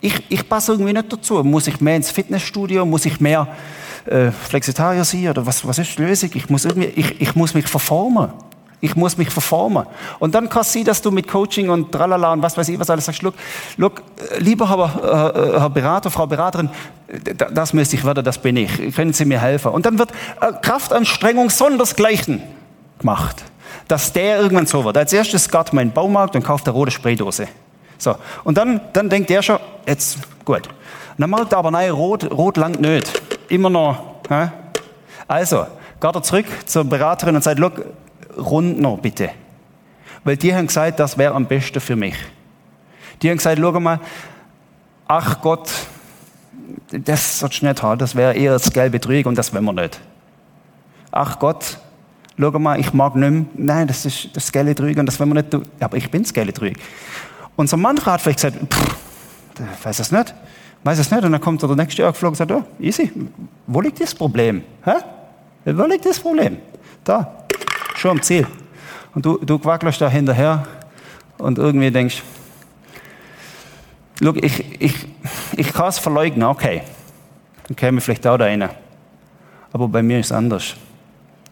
Ich, 0.00 0.30
ich 0.30 0.48
passe 0.48 0.72
irgendwie 0.72 0.92
nicht 0.92 1.12
dazu. 1.12 1.42
Muss 1.42 1.66
ich 1.66 1.80
mehr 1.80 1.96
ins 1.96 2.12
Fitnessstudio? 2.12 2.86
Muss 2.86 3.04
ich 3.06 3.20
mehr 3.20 3.48
äh, 4.04 4.30
Flexitarier 4.30 5.04
sein? 5.04 5.28
Oder 5.28 5.44
was, 5.44 5.66
was 5.66 5.78
ist 5.78 5.98
die 5.98 6.02
Lösung? 6.02 6.30
Ich 6.34 6.48
muss, 6.48 6.64
irgendwie, 6.64 6.86
ich, 6.86 7.20
ich 7.20 7.34
muss 7.34 7.54
mich 7.54 7.66
verformen. 7.66 8.30
Ich 8.80 8.94
muss 8.94 9.16
mich 9.16 9.30
verformen. 9.30 9.86
Und 10.18 10.34
dann 10.34 10.48
kann 10.48 10.62
es 10.62 10.72
sein, 10.72 10.84
dass 10.84 11.00
du 11.00 11.10
mit 11.10 11.28
Coaching 11.28 11.70
und 11.70 11.92
tralala 11.92 12.32
und 12.32 12.42
was 12.42 12.56
weiß 12.56 12.68
ich 12.68 12.78
was 12.78 12.90
alles 12.90 13.06
sagst, 13.06 13.22
look, 13.22 13.34
look 13.76 14.02
lieber 14.38 14.68
Herr, 14.68 15.34
äh, 15.34 15.60
Herr 15.60 15.70
Berater, 15.70 16.10
Frau 16.10 16.26
Beraterin, 16.26 16.68
das 17.52 17.72
müsste 17.72 17.96
ich 17.96 18.04
werden, 18.04 18.24
das 18.24 18.38
bin 18.38 18.56
ich. 18.56 18.94
Können 18.94 19.12
Sie 19.12 19.24
mir 19.24 19.40
helfen? 19.40 19.72
Und 19.72 19.86
dann 19.86 19.98
wird 19.98 20.10
äh, 20.40 20.52
Kraftanstrengung 20.60 21.50
sondersgleichen 21.50 22.42
gemacht 22.98 23.44
dass 23.88 24.12
der 24.12 24.40
irgendwann 24.40 24.66
so 24.66 24.84
wird. 24.84 24.96
Als 24.96 25.12
erstes 25.12 25.48
geht 25.48 25.72
man 25.72 25.82
in 25.82 25.88
den 25.88 25.94
Baumarkt 25.94 26.34
und 26.34 26.42
kauft 26.42 26.66
eine 26.66 26.74
rote 26.74 26.90
Spraydose. 26.90 27.48
So. 27.98 28.16
Und 28.44 28.58
dann, 28.58 28.80
dann 28.92 29.08
denkt 29.08 29.30
der 29.30 29.42
schon, 29.42 29.58
jetzt, 29.86 30.18
gut. 30.44 30.68
Dann 31.18 31.30
macht 31.30 31.52
er 31.52 31.58
aber 31.58 31.70
nein, 31.70 31.90
rot, 31.90 32.30
rot 32.30 32.56
langt 32.56 32.80
nicht. 32.80 33.22
Immer 33.48 33.70
noch. 33.70 34.02
Hä? 34.28 34.50
Also, 35.26 35.66
geht 36.00 36.14
er 36.14 36.22
zurück 36.22 36.46
zur 36.66 36.84
Beraterin 36.84 37.36
und 37.36 37.42
sagt, 37.42 37.58
look, 37.58 37.84
rund 38.36 38.80
noch 38.80 38.98
bitte. 38.98 39.30
Weil 40.24 40.36
die 40.36 40.54
haben 40.54 40.66
gesagt, 40.66 40.98
das 40.98 41.16
wäre 41.16 41.34
am 41.34 41.46
besten 41.46 41.80
für 41.80 41.96
mich. 41.96 42.16
Die 43.22 43.30
haben 43.30 43.36
gesagt, 43.36 43.58
schau 43.60 43.80
mal, 43.80 44.00
ach 45.06 45.40
Gott, 45.40 45.70
das 46.90 47.40
sollst 47.40 47.62
du 47.62 47.66
nicht 47.66 47.82
haben, 47.82 47.98
das 47.98 48.14
wäre 48.14 48.34
eher 48.34 48.52
das 48.52 48.72
gelbe 48.72 49.00
Trüg 49.00 49.26
und 49.26 49.36
das 49.36 49.52
wollen 49.54 49.64
wir 49.64 49.72
nicht. 49.72 50.00
Ach 51.10 51.38
Gott, 51.38 51.78
schau 52.38 52.50
mal, 52.58 52.78
ich 52.78 52.92
mag 52.92 53.14
nicht 53.14 53.30
mehr. 53.30 53.44
Nein, 53.54 53.86
das 53.86 54.04
ist 54.04 54.28
das 54.34 54.52
gelbe 54.52 54.74
Trüg 54.74 54.98
und 54.98 55.06
das 55.06 55.18
wollen 55.18 55.30
wir 55.30 55.34
nicht 55.34 55.50
tun. 55.50 55.62
Aber 55.80 55.96
ich 55.96 56.10
bin 56.10 56.22
das 56.22 56.32
gelbe 56.32 56.52
Trüg. 56.52 56.76
Und 57.56 57.68
so 57.70 57.76
mancher 57.76 58.12
hat 58.12 58.20
vielleicht 58.20 58.42
gesagt, 58.42 58.56
pff, 58.72 58.96
weiß 59.84 59.96
das 59.96 60.12
nicht, 60.12 60.34
weiß 60.84 60.98
es 60.98 61.10
nicht. 61.10 61.24
Und 61.24 61.32
dann 61.32 61.40
kommt 61.40 61.62
der 61.62 61.74
nächste 61.74 62.02
Jahr 62.02 62.12
geflogen 62.12 62.32
und 62.32 62.36
sagt, 62.36 62.50
oh, 62.50 62.64
easy, 62.80 63.10
wo 63.66 63.80
liegt 63.80 64.00
das 64.00 64.14
Problem? 64.14 64.62
Hä? 64.84 64.94
Wo 65.64 65.84
liegt 65.84 66.04
das 66.04 66.20
Problem? 66.20 66.58
Da, 67.02 67.44
schon 67.98 68.12
am 68.12 68.22
Ziel. 68.22 68.46
Und 69.14 69.24
du, 69.24 69.38
du 69.38 69.58
quackelst 69.58 70.00
da 70.00 70.08
hinterher 70.08 70.66
und 71.38 71.58
irgendwie 71.58 71.90
denkst, 71.90 72.22
Look, 74.20 74.42
ich, 74.42 74.80
ich, 74.80 74.94
ich 75.56 75.72
kann 75.72 75.88
es 75.88 75.98
verleugnen, 75.98 76.44
okay. 76.44 76.82
Dann 77.66 77.76
käme 77.76 78.00
vielleicht 78.00 78.26
auch 78.26 78.38
da 78.38 78.44
rein. 78.44 78.68
Aber 79.72 79.88
bei 79.88 80.02
mir 80.02 80.20
ist 80.20 80.26
es 80.26 80.32
anders. 80.32 80.74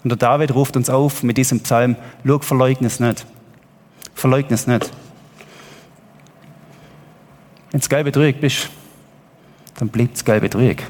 Und 0.02 0.10
der 0.10 0.16
David 0.16 0.54
ruft 0.54 0.76
uns 0.76 0.88
auf 0.88 1.22
mit 1.22 1.36
diesem 1.36 1.60
Psalm, 1.60 1.96
Look, 2.22 2.44
verleugne 2.44 2.86
es 2.86 3.00
nicht. 3.00 3.26
Verleugne 4.14 4.54
es 4.54 4.66
nicht. 4.66 4.90
Wenn 7.70 7.80
du 7.80 7.88
gelbe 7.88 8.12
Dreieck 8.12 8.40
bist, 8.40 8.70
dann 9.76 9.88
bleibt 9.88 10.14
das 10.14 10.24
gelbe 10.24 10.48
Dreieck. 10.48 10.86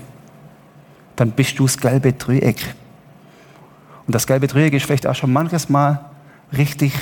Dann 1.17 1.31
bist 1.31 1.59
du 1.59 1.64
das 1.64 1.79
gelbe 1.79 2.12
Dreieck. 2.12 2.75
Und 4.07 4.14
das 4.14 4.27
gelbe 4.27 4.47
Dreieck 4.47 4.75
ist 4.75 4.85
vielleicht 4.85 5.07
auch 5.07 5.14
schon 5.14 5.33
manches 5.33 5.69
Mal 5.69 6.05
richtig 6.53 6.93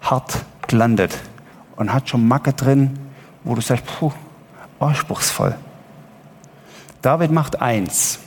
hart 0.00 0.44
gelandet 0.68 1.18
und 1.76 1.92
hat 1.92 2.08
schon 2.08 2.26
Macke 2.26 2.52
drin, 2.52 2.98
wo 3.44 3.54
du 3.54 3.60
sagst, 3.60 3.84
puh, 3.86 4.12
anspruchsvoll. 4.78 5.54
David 7.02 7.30
macht 7.30 7.60
eins. 7.60 8.18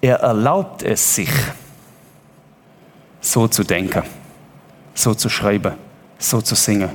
Er 0.00 0.20
erlaubt 0.20 0.82
es 0.82 1.14
sich, 1.14 1.30
so 3.20 3.48
zu 3.48 3.64
denken, 3.64 4.02
so 4.94 5.14
zu 5.14 5.28
schreiben, 5.28 5.74
so 6.18 6.40
zu 6.40 6.54
singen. 6.54 6.90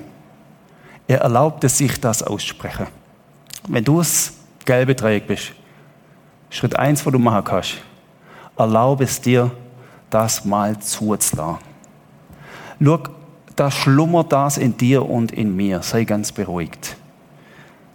Er 1.07 1.19
erlaubt 1.19 1.63
es 1.63 1.77
sich, 1.77 1.99
das 1.99 2.23
aussprechen. 2.23 2.87
Wenn 3.67 3.83
du 3.83 3.99
das 3.99 4.33
gelbe 4.65 4.95
Dreieck 4.95 5.27
bist, 5.27 5.51
Schritt 6.49 6.75
eins, 6.75 7.05
wo 7.05 7.11
du 7.11 7.19
machen 7.19 7.43
kannst, 7.43 7.77
erlaube 8.57 9.03
es 9.03 9.21
dir, 9.21 9.51
das 10.09 10.45
mal 10.45 10.79
zuzulassen. 10.79 11.57
Schau, 12.81 12.99
da 13.55 13.71
schlummert 13.71 14.31
das 14.31 14.57
in 14.57 14.77
dir 14.77 15.07
und 15.07 15.31
in 15.31 15.55
mir. 15.55 15.81
Sei 15.81 16.03
ganz 16.03 16.31
beruhigt. 16.31 16.97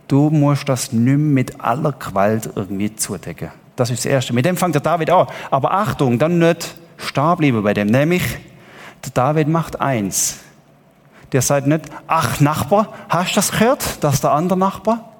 Du 0.08 0.30
musst 0.30 0.68
das 0.68 0.92
nicht 0.92 1.18
mit 1.18 1.60
aller 1.60 1.92
Gewalt 1.92 2.50
irgendwie 2.54 2.94
zudecken. 2.96 3.50
Das 3.76 3.90
ist 3.90 4.04
das 4.04 4.06
Erste. 4.10 4.32
Mit 4.32 4.44
dem 4.44 4.56
fängt 4.56 4.74
der 4.74 4.82
David 4.82 5.10
an. 5.10 5.26
Aber 5.50 5.72
Achtung, 5.72 6.18
dann 6.18 6.38
nicht 6.38 6.74
stehen 6.96 7.36
bleiben 7.36 7.62
bei 7.62 7.74
dem. 7.74 7.88
Nämlich, 7.88 8.22
der 9.04 9.12
David 9.12 9.48
macht 9.48 9.80
eins. 9.80 10.40
Der 11.32 11.42
sagt 11.42 11.66
nicht, 11.66 11.84
ach 12.08 12.40
Nachbar, 12.40 12.88
hast 13.08 13.32
du 13.32 13.34
das 13.36 13.52
gehört, 13.52 14.02
dass 14.02 14.20
der 14.20 14.32
andere 14.32 14.58
Nachbar? 14.58 15.10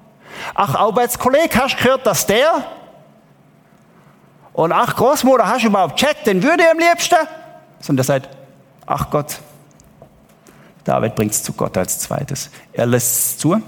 Ach 0.53 0.75
Arbeitskollege, 0.75 1.55
hast 1.55 1.79
du 1.79 1.83
gehört, 1.83 2.05
dass 2.05 2.25
der? 2.25 2.65
Und 4.53 4.71
ach 4.71 4.95
Großmutter, 4.95 5.47
hast 5.47 5.63
du 5.63 5.67
überhaupt 5.67 5.97
Chat, 5.97 6.25
den 6.25 6.43
würde 6.43 6.63
ich 6.63 6.69
am 6.69 6.77
liebsten? 6.77 7.15
Sondern 7.79 8.01
er 8.01 8.05
sagt, 8.05 8.29
ach 8.85 9.09
Gott, 9.09 9.39
David 10.83 11.15
bringt 11.15 11.31
es 11.31 11.43
zu 11.43 11.53
Gott 11.53 11.77
als 11.77 11.99
zweites. 11.99 12.49
Er 12.73 12.85
lässt 12.85 13.15
es 13.15 13.37
zu. 13.37 13.61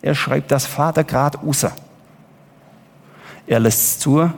Er 0.00 0.14
schreibt 0.14 0.50
das 0.50 0.66
Vatergrad 0.66 1.42
raus. 1.44 1.66
Er 3.46 3.60
lässt 3.60 3.82
es 3.82 3.98
zu. 3.98 4.30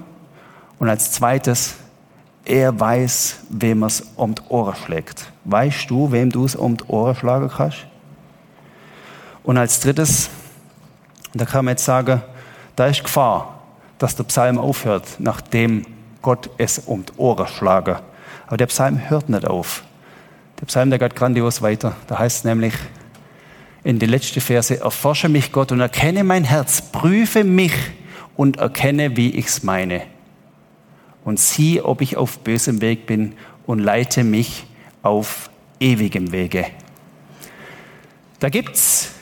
Und 0.78 0.88
als 0.88 1.12
zweites, 1.12 1.74
er 2.44 2.78
weiß, 2.78 3.36
wem 3.48 3.84
es 3.84 4.02
um 4.16 4.34
die 4.34 4.42
Ohren 4.48 4.74
schlägt. 4.76 5.30
Weißt 5.44 5.88
du, 5.88 6.10
wem 6.10 6.30
du 6.30 6.44
es 6.44 6.56
um 6.56 6.76
die 6.76 6.84
Ohren 6.84 7.14
schlagen 7.14 7.50
kannst? 7.54 7.86
Und 9.42 9.58
als 9.58 9.80
drittes, 9.80 10.30
da 11.32 11.44
kann 11.44 11.66
man 11.66 11.72
jetzt 11.72 11.84
sagen, 11.84 12.22
da 12.76 12.86
ist 12.86 13.04
Gefahr, 13.04 13.53
dass 13.98 14.16
der 14.16 14.24
Psalm 14.24 14.58
aufhört, 14.58 15.16
nachdem 15.18 15.86
Gott 16.22 16.50
es 16.58 16.78
um 16.78 17.04
die 17.06 17.12
Ohren 17.18 17.46
schlage. 17.46 18.00
Aber 18.46 18.56
der 18.56 18.66
Psalm 18.66 19.08
hört 19.08 19.28
nicht 19.28 19.46
auf. 19.46 19.84
Der 20.60 20.66
Psalm, 20.66 20.90
der 20.90 20.98
geht 20.98 21.16
grandios 21.16 21.62
weiter. 21.62 21.96
Da 22.06 22.18
heißt 22.18 22.38
es 22.38 22.44
nämlich 22.44 22.74
in 23.82 23.98
die 23.98 24.06
letzte 24.06 24.40
Verse, 24.40 24.80
erforsche 24.80 25.28
mich 25.28 25.52
Gott 25.52 25.70
und 25.72 25.80
erkenne 25.80 26.24
mein 26.24 26.44
Herz, 26.44 26.80
prüfe 26.80 27.44
mich 27.44 27.74
und 28.36 28.56
erkenne, 28.56 29.16
wie 29.16 29.30
ich's 29.30 29.62
meine. 29.62 30.02
Und 31.24 31.38
sieh, 31.38 31.80
ob 31.80 32.00
ich 32.00 32.16
auf 32.16 32.38
bösem 32.38 32.80
Weg 32.80 33.06
bin 33.06 33.34
und 33.66 33.78
leite 33.78 34.24
mich 34.24 34.66
auf 35.02 35.50
ewigem 35.80 36.32
Wege. 36.32 36.66
Da 38.40 38.48
gibt's 38.48 39.12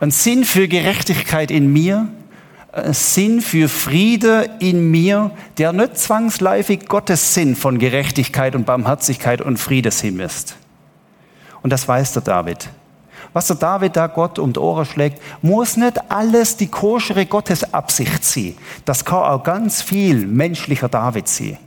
einen 0.00 0.10
Sinn 0.10 0.44
für 0.44 0.68
Gerechtigkeit 0.68 1.50
in 1.50 1.72
mir, 1.72 2.08
Sinn 2.92 3.40
für 3.40 3.68
Friede 3.68 4.50
in 4.58 4.90
mir, 4.90 5.30
der 5.58 5.72
nicht 5.72 5.98
zwangsläufig 5.98 6.86
Gottes 6.86 7.34
Sinn 7.34 7.56
von 7.56 7.78
Gerechtigkeit 7.78 8.54
und 8.54 8.66
Barmherzigkeit 8.66 9.40
und 9.40 9.56
Friedeshimmel 9.56 10.26
ist. 10.26 10.56
Und 11.62 11.72
das 11.72 11.88
weiß 11.88 12.12
der 12.12 12.22
David. 12.22 12.68
Was 13.32 13.48
der 13.48 13.56
David 13.56 13.96
da 13.96 14.06
Gott 14.06 14.38
um 14.38 14.52
die 14.52 14.60
Ohren 14.60 14.84
schlägt, 14.84 15.20
muss 15.42 15.76
nicht 15.76 16.10
alles 16.10 16.56
die 16.56 16.68
koschere 16.68 17.26
Gottesabsicht 17.26 18.24
sein. 18.24 18.54
Das 18.84 19.04
kann 19.04 19.22
auch 19.24 19.42
ganz 19.42 19.82
viel 19.82 20.26
menschlicher 20.26 20.88
David 20.88 21.28
sein. 21.28 21.58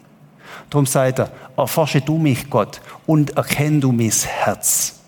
Darum 0.70 0.86
sagt 0.86 1.20
er, 1.20 1.32
erforsche 1.58 2.02
du 2.02 2.18
mich, 2.18 2.50
Gott, 2.50 2.82
und 3.06 3.36
erkenn 3.38 3.82
du 3.82 3.92
mein 3.92 4.12
Herz. 4.12 5.00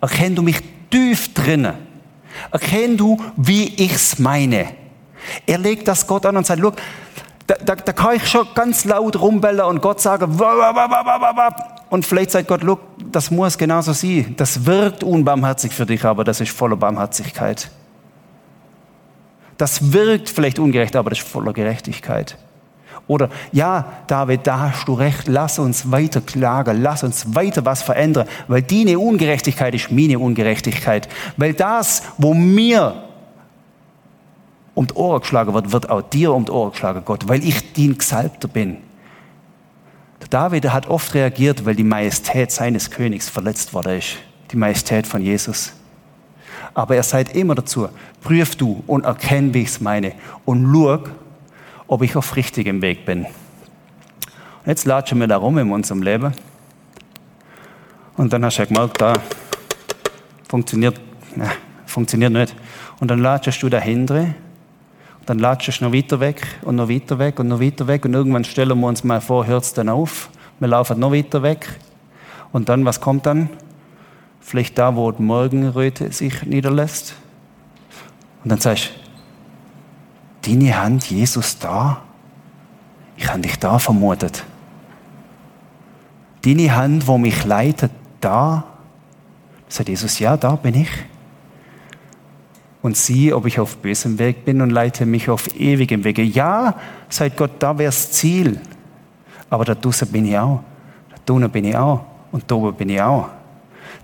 Erkenn 0.00 0.34
du 0.34 0.42
mich 0.42 0.60
tief 0.90 1.32
drinnen. 1.34 1.74
Erkenn 2.50 2.96
du, 2.96 3.22
wie 3.36 3.68
ich's 3.76 4.18
meine. 4.18 4.83
Er 5.46 5.58
legt 5.58 5.88
das 5.88 6.06
Gott 6.06 6.26
an 6.26 6.36
und 6.36 6.46
sagt, 6.46 6.60
look, 6.60 6.74
da, 7.46 7.54
da, 7.56 7.74
da 7.76 7.92
kann 7.92 8.16
ich 8.16 8.26
schon 8.26 8.46
ganz 8.54 8.84
laut 8.84 9.20
rumbellen 9.20 9.66
und 9.66 9.82
Gott 9.82 10.00
sagen, 10.00 10.38
und 11.90 12.06
vielleicht 12.06 12.30
sagt 12.30 12.48
Gott, 12.48 12.62
look, 12.62 12.80
das 13.12 13.30
muss 13.30 13.58
genauso 13.58 13.92
sein. 13.92 14.34
Das 14.36 14.66
wirkt 14.66 15.04
unbarmherzig 15.04 15.72
für 15.72 15.86
dich, 15.86 16.04
aber 16.04 16.24
das 16.24 16.40
ist 16.40 16.50
voller 16.50 16.76
Barmherzigkeit. 16.76 17.70
Das 19.58 19.92
wirkt 19.92 20.30
vielleicht 20.30 20.58
ungerecht, 20.58 20.96
aber 20.96 21.10
das 21.10 21.20
ist 21.20 21.28
voller 21.28 21.52
Gerechtigkeit. 21.52 22.36
Oder, 23.06 23.28
ja, 23.52 23.84
David, 24.06 24.46
da 24.46 24.60
hast 24.60 24.88
du 24.88 24.94
recht, 24.94 25.28
lass 25.28 25.58
uns 25.58 25.92
weiter 25.92 26.22
klagen, 26.22 26.82
lass 26.82 27.04
uns 27.04 27.34
weiter 27.34 27.64
was 27.64 27.82
verändern, 27.82 28.26
weil 28.48 28.62
deine 28.62 28.98
Ungerechtigkeit 28.98 29.74
ist 29.74 29.92
meine 29.92 30.18
Ungerechtigkeit. 30.18 31.08
Weil 31.36 31.52
das, 31.52 32.02
wo 32.16 32.32
mir 32.32 33.04
um 34.74 34.86
die 34.86 34.94
Ohren 34.94 35.20
geschlagen 35.20 35.54
wird, 35.54 35.72
wird 35.72 35.88
auch 35.88 36.02
dir 36.02 36.32
um 36.32 36.44
die 36.44 36.52
Ohren 36.52 36.72
geschlagen, 36.72 37.02
Gott, 37.04 37.28
weil 37.28 37.44
ich 37.44 37.72
dein 37.74 37.96
Gesalbter 37.96 38.48
bin. 38.48 38.78
Der 40.20 40.28
David 40.28 40.70
hat 40.70 40.88
oft 40.88 41.14
reagiert, 41.14 41.64
weil 41.64 41.76
die 41.76 41.84
Majestät 41.84 42.50
seines 42.50 42.90
Königs 42.90 43.28
verletzt 43.28 43.74
worden 43.74 43.98
ist. 43.98 44.16
Die 44.50 44.56
Majestät 44.56 45.06
von 45.06 45.22
Jesus. 45.22 45.72
Aber 46.72 46.96
er 46.96 47.02
sagt 47.02 47.36
immer 47.36 47.54
dazu, 47.54 47.88
prüf 48.22 48.56
du 48.56 48.82
und 48.86 49.04
erkenn, 49.04 49.54
wie 49.54 49.62
ich 49.62 49.68
es 49.68 49.80
meine 49.80 50.12
und 50.44 50.72
schau, 50.72 50.98
ob 51.86 52.02
ich 52.02 52.16
auf 52.16 52.34
richtigem 52.36 52.82
Weg 52.82 53.04
bin. 53.04 53.24
Und 53.24 54.66
jetzt 54.66 54.86
latschen 54.86 55.20
wir 55.20 55.28
da 55.28 55.36
rum 55.36 55.58
in 55.58 55.70
unserem 55.70 56.02
Leben. 56.02 56.32
Und 58.16 58.32
dann 58.32 58.44
hast 58.44 58.56
du 58.56 58.62
ja 58.62 58.66
gemerkt, 58.66 59.00
da 59.00 59.12
funktioniert, 60.48 61.00
na, 61.36 61.50
funktioniert 61.86 62.32
nicht. 62.32 62.56
Und 62.98 63.10
dann 63.10 63.20
latschest 63.20 63.62
du 63.62 63.68
dahinter 63.68 64.34
dann 65.26 65.38
latschst 65.38 65.80
du 65.80 65.84
noch 65.86 65.92
weiter 65.92 66.20
weg 66.20 66.46
und 66.62 66.76
noch 66.76 66.88
weiter 66.88 67.18
weg 67.18 67.38
und 67.38 67.48
noch 67.48 67.60
weiter 67.60 67.86
weg 67.86 68.04
und 68.04 68.14
irgendwann 68.14 68.44
stellen 68.44 68.78
wir 68.78 68.86
uns 68.86 69.04
mal 69.04 69.20
vor, 69.20 69.46
hört 69.46 69.64
es 69.64 69.72
dann 69.72 69.88
auf. 69.88 70.30
Wir 70.60 70.68
laufen 70.68 71.00
noch 71.00 71.12
weiter 71.12 71.42
weg. 71.42 71.68
Und 72.52 72.68
dann, 72.68 72.84
was 72.84 73.00
kommt 73.00 73.26
dann? 73.26 73.48
Vielleicht 74.40 74.78
da, 74.78 74.94
wo 74.94 75.10
die 75.10 75.22
Morgenröte 75.22 76.12
sich 76.12 76.42
niederlässt. 76.44 77.14
Und 78.42 78.50
dann 78.50 78.60
sagst 78.60 78.90
du, 80.42 80.50
deine 80.50 80.80
Hand, 80.80 81.10
Jesus, 81.10 81.58
da? 81.58 82.02
Ich 83.16 83.28
habe 83.28 83.40
dich 83.40 83.58
da 83.58 83.78
vermutet. 83.78 84.44
Deine 86.44 86.76
Hand, 86.76 87.06
wo 87.06 87.16
mich 87.16 87.44
leitet, 87.44 87.90
da? 88.20 88.64
Sagt 89.68 89.88
Jesus, 89.88 90.18
ja, 90.18 90.36
da 90.36 90.56
bin 90.56 90.74
ich 90.74 90.90
und 92.84 92.98
sieh, 92.98 93.32
ob 93.32 93.46
ich 93.46 93.58
auf 93.58 93.78
bösem 93.78 94.18
Weg 94.18 94.44
bin 94.44 94.60
und 94.60 94.68
leite 94.68 95.06
mich 95.06 95.30
auf 95.30 95.58
ewigem 95.58 96.04
Wege. 96.04 96.20
Ja, 96.20 96.78
sagt 97.08 97.38
Gott, 97.38 97.52
da 97.58 97.78
wär's 97.78 98.12
Ziel. 98.12 98.60
Aber 99.48 99.64
da 99.64 99.74
draußen 99.74 100.06
bin 100.08 100.26
ich 100.26 100.36
auch. 100.36 100.62
Da 101.08 101.16
drinnen 101.24 101.50
bin 101.50 101.64
ich 101.64 101.74
auch. 101.74 102.04
Und 102.30 102.44
da 102.46 102.56
bin 102.72 102.90
ich 102.90 103.00
auch. 103.00 103.30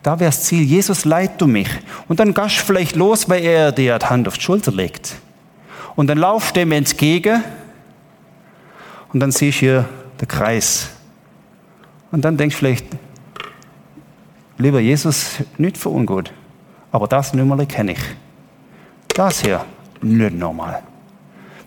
Da 0.03 0.19
wär's 0.19 0.45
Ziel. 0.45 0.63
Jesus, 0.63 1.05
leit 1.05 1.39
du 1.39 1.47
mich. 1.47 1.69
Und 2.09 2.21
dann 2.21 2.33
du 2.33 2.49
vielleicht 2.49 2.97
los, 2.97 3.29
weil 3.29 3.45
er 3.45 3.71
dir 3.71 3.99
die 3.99 4.07
Hand 4.07 4.27
auf 4.27 4.39
die 4.39 4.45
Schulter 4.45 4.73
legt. 4.73 5.15
Und 5.95 6.07
dann 6.07 6.17
laufst 6.17 6.57
du 6.57 6.61
dem 6.61 6.73
entgegen. 6.73 7.45
Und 9.13 9.21
dann 9.21 9.31
siehst 9.31 9.59
du 9.59 9.61
hier 9.61 9.89
den 10.19 10.27
Kreis. 10.27 10.89
Und 12.13 12.25
dann 12.25 12.39
denkst 12.39 12.57
du 12.57 12.61
vielleicht, 12.61 12.87
lieber 14.57 14.81
Jesus, 14.81 15.33
nicht 15.59 15.77
für 15.77 15.91
ungut. 15.91 16.33
Aber 16.91 17.07
das 17.07 17.35
Nummerle 17.35 17.67
kenne 17.67 17.93
ich. 17.93 18.01
Das 19.21 19.43
hier, 19.43 19.63
nicht 20.01 20.35
normal. 20.35 20.83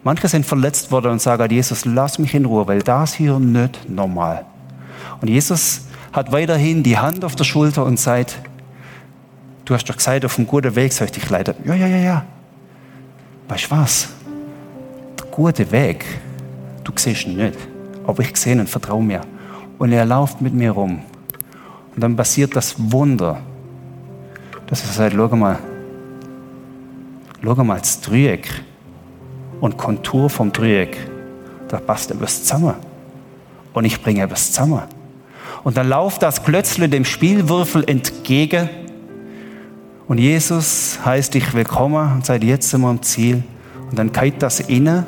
Manche 0.04 0.28
sind 0.28 0.44
verletzt 0.44 0.92
worden 0.92 1.12
und 1.12 1.22
sagen, 1.22 1.52
Jesus, 1.52 1.86
lass 1.86 2.18
mich 2.18 2.34
in 2.34 2.46
Ruhe, 2.46 2.66
weil 2.66 2.82
das 2.82 3.14
hier 3.14 3.38
nicht 3.38 3.88
normal. 3.88 4.44
Und 5.22 5.28
Jesus 5.28 5.82
hat 6.12 6.32
weiterhin 6.32 6.82
die 6.82 6.98
Hand 6.98 7.24
auf 7.24 7.36
der 7.36 7.44
Schulter 7.44 7.86
und 7.86 8.00
sagt, 8.00 8.40
du 9.66 9.76
hast 9.76 9.88
doch 9.88 9.96
gesagt, 9.96 10.26
auf 10.26 10.40
einem 10.40 10.48
guten 10.48 10.76
Weg 10.76 10.94
soll 10.94 11.06
ich 11.06 11.12
dich 11.12 11.30
leiten. 11.30 11.54
Ja, 11.64 11.76
ja, 11.76 11.86
ja, 11.86 11.98
ja. 11.98 12.26
Weißt 13.48 13.66
du 13.66 13.76
was? 13.76 14.10
Der 15.20 15.28
gute 15.28 15.72
Weg, 15.72 16.06
du 16.84 16.92
siehst 16.96 17.28
ihn 17.28 17.38
nicht. 17.38 17.60
Aber 18.08 18.24
ich 18.24 18.36
sehe 18.36 18.54
ihn 18.54 18.62
und 18.62 18.70
vertraue 18.72 19.04
mir. 19.04 19.22
Und 19.78 19.92
er 19.92 20.06
läuft 20.06 20.42
mit 20.42 20.56
mir 20.56 20.72
rum. 20.72 21.04
Und 21.94 22.04
dann 22.04 22.16
passiert 22.16 22.56
das 22.56 22.74
Wunder, 22.80 23.42
dass 24.66 24.84
er 24.88 24.92
sagt, 24.92 25.14
schau 25.16 25.36
mal, 25.36 25.60
Schau 27.46 27.56
mal, 27.56 27.78
das 27.78 28.00
Dreieck 28.00 28.48
und 29.60 29.78
Kontur 29.78 30.30
vom 30.30 30.54
Dreieck, 30.54 30.98
da 31.68 31.78
passt 31.78 32.10
etwas 32.12 32.44
zusammen. 32.44 32.76
Und 33.74 33.84
ich 33.84 34.02
bringe 34.02 34.22
etwas 34.22 34.54
zusammen. 34.54 34.84
Und 35.66 35.76
dann 35.76 35.90
lauft 35.90 36.24
das 36.24 36.42
plötzlich 36.42 36.90
dem 36.90 37.04
Spielwürfel 37.04 37.84
entgegen. 37.86 38.70
Und 40.08 40.20
Jesus 40.20 41.00
heißt 41.04 41.34
dich 41.34 41.54
willkommen 41.54 42.14
und 42.14 42.26
sagt, 42.26 42.46
jetzt 42.46 42.78
wir 42.78 42.88
am 42.88 43.02
Ziel. 43.02 43.44
Und 43.90 44.00
dann 44.00 44.14
geht 44.14 44.42
das 44.42 44.62
inne 44.62 45.06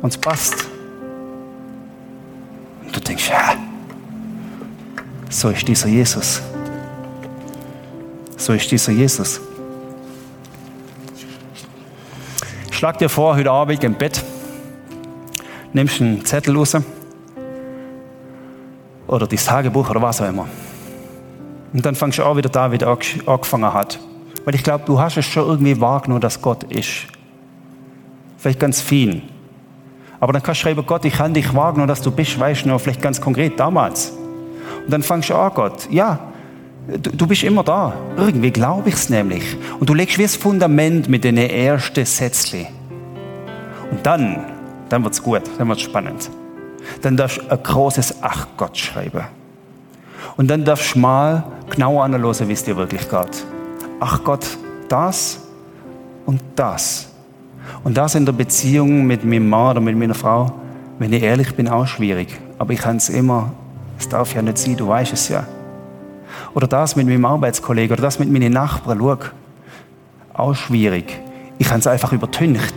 und 0.00 0.10
es 0.10 0.18
passt. 0.18 0.66
Und 2.84 2.96
du 2.96 3.00
denkst, 3.00 3.28
ja, 3.28 3.54
so 5.30 5.50
ist 5.50 5.68
dieser 5.68 5.88
Jesus. 5.88 6.42
So 8.36 8.54
ist 8.54 8.68
dieser 8.70 8.90
Jesus. 8.90 9.40
Schlag 12.82 12.98
dir 12.98 13.08
vor, 13.08 13.36
heute 13.36 13.48
Abend 13.48 13.84
im 13.84 13.94
Bett, 13.94 14.24
nimmst 15.72 16.00
einen 16.00 16.24
Zettel 16.24 16.56
raus 16.56 16.76
oder 19.06 19.28
das 19.28 19.44
Tagebuch 19.44 19.88
oder 19.88 20.02
was 20.02 20.20
auch 20.20 20.28
immer. 20.28 20.48
Und 21.72 21.86
dann 21.86 21.94
fangst 21.94 22.18
du 22.18 22.24
auch 22.24 22.36
wieder 22.36 22.48
da, 22.48 22.72
wie 22.72 22.78
er 22.78 22.98
angefangen 23.26 23.72
hat. 23.72 24.00
Weil 24.44 24.56
ich 24.56 24.64
glaube, 24.64 24.82
du 24.84 24.98
hast 24.98 25.16
es 25.16 25.26
schon 25.26 25.46
irgendwie 25.46 25.80
wahrgenommen, 25.80 26.22
dass 26.22 26.42
Gott 26.42 26.64
ist. 26.64 27.06
Vielleicht 28.38 28.58
ganz 28.58 28.80
viel. 28.80 29.22
Aber 30.18 30.32
dann 30.32 30.42
kannst 30.42 30.62
du 30.62 30.64
schreiben, 30.64 30.84
Gott, 30.84 31.04
ich 31.04 31.14
kann 31.14 31.32
dich 31.32 31.54
wahrgenommen, 31.54 31.86
dass 31.86 32.02
du 32.02 32.10
bist, 32.10 32.36
weißt 32.40 32.64
du 32.64 32.70
noch, 32.70 32.80
vielleicht 32.80 33.00
ganz 33.00 33.20
konkret 33.20 33.60
damals. 33.60 34.10
Und 34.84 34.92
dann 34.92 35.04
fangst 35.04 35.30
du 35.30 35.36
an, 35.36 35.52
Gott, 35.54 35.88
ja, 35.88 36.31
Du, 36.88 37.10
du 37.10 37.26
bist 37.26 37.44
immer 37.44 37.62
da. 37.62 37.94
Irgendwie 38.16 38.50
glaube 38.50 38.88
ich 38.88 38.96
es 38.96 39.08
nämlich. 39.08 39.56
Und 39.78 39.88
du 39.88 39.94
legst 39.94 40.18
wie 40.18 40.22
das 40.22 40.36
Fundament 40.36 41.08
mit 41.08 41.24
den 41.24 41.36
ersten 41.36 42.04
Sätzchen. 42.04 42.66
Und 43.90 44.04
dann, 44.04 44.44
dann 44.88 45.04
wird 45.04 45.14
es 45.14 45.22
gut, 45.22 45.42
dann 45.58 45.68
wird 45.68 45.78
es 45.78 45.84
spannend. 45.84 46.30
Dann 47.00 47.16
darfst 47.16 47.38
du 47.38 47.48
ein 47.48 47.62
großes 47.62 48.16
Ach 48.22 48.48
Gott 48.56 48.76
schreiben. 48.76 49.22
Und 50.36 50.48
dann 50.48 50.64
darfst 50.64 50.94
du 50.94 50.98
mal 50.98 51.44
genau 51.70 52.00
analysieren, 52.00 52.48
wie 52.48 52.54
es 52.54 52.64
dir 52.64 52.76
wirklich 52.76 53.08
geht. 53.08 53.44
Ach 54.00 54.24
Gott, 54.24 54.46
das 54.88 55.40
und 56.26 56.40
das. 56.56 57.08
Und 57.84 57.96
das 57.96 58.16
in 58.16 58.26
der 58.26 58.32
Beziehung 58.32 59.06
mit 59.06 59.24
meinem 59.24 59.48
Mann 59.48 59.70
oder 59.70 59.80
mit 59.80 59.96
meiner 59.96 60.14
Frau, 60.14 60.52
wenn 60.98 61.12
ich 61.12 61.22
ehrlich 61.22 61.54
bin, 61.54 61.68
auch 61.68 61.86
schwierig. 61.86 62.38
Aber 62.58 62.72
ich 62.72 62.80
kann 62.80 62.96
es 62.96 63.08
immer, 63.08 63.52
es 63.98 64.08
darf 64.08 64.34
ja 64.34 64.42
nicht 64.42 64.58
sein, 64.58 64.76
du 64.76 64.88
weißt 64.88 65.12
es 65.12 65.28
ja. 65.28 65.46
Oder 66.54 66.66
das 66.66 66.96
mit 66.96 67.06
meinem 67.06 67.24
Arbeitskollegen 67.24 67.94
oder 67.94 68.02
das 68.02 68.18
mit 68.18 68.30
meinen 68.30 68.52
Nachbarn. 68.52 68.98
Schau, 69.00 69.16
auch 70.34 70.54
schwierig. 70.54 71.20
Ich 71.58 71.68
habe 71.68 71.78
es 71.78 71.86
einfach 71.86 72.12
übertüncht. 72.12 72.74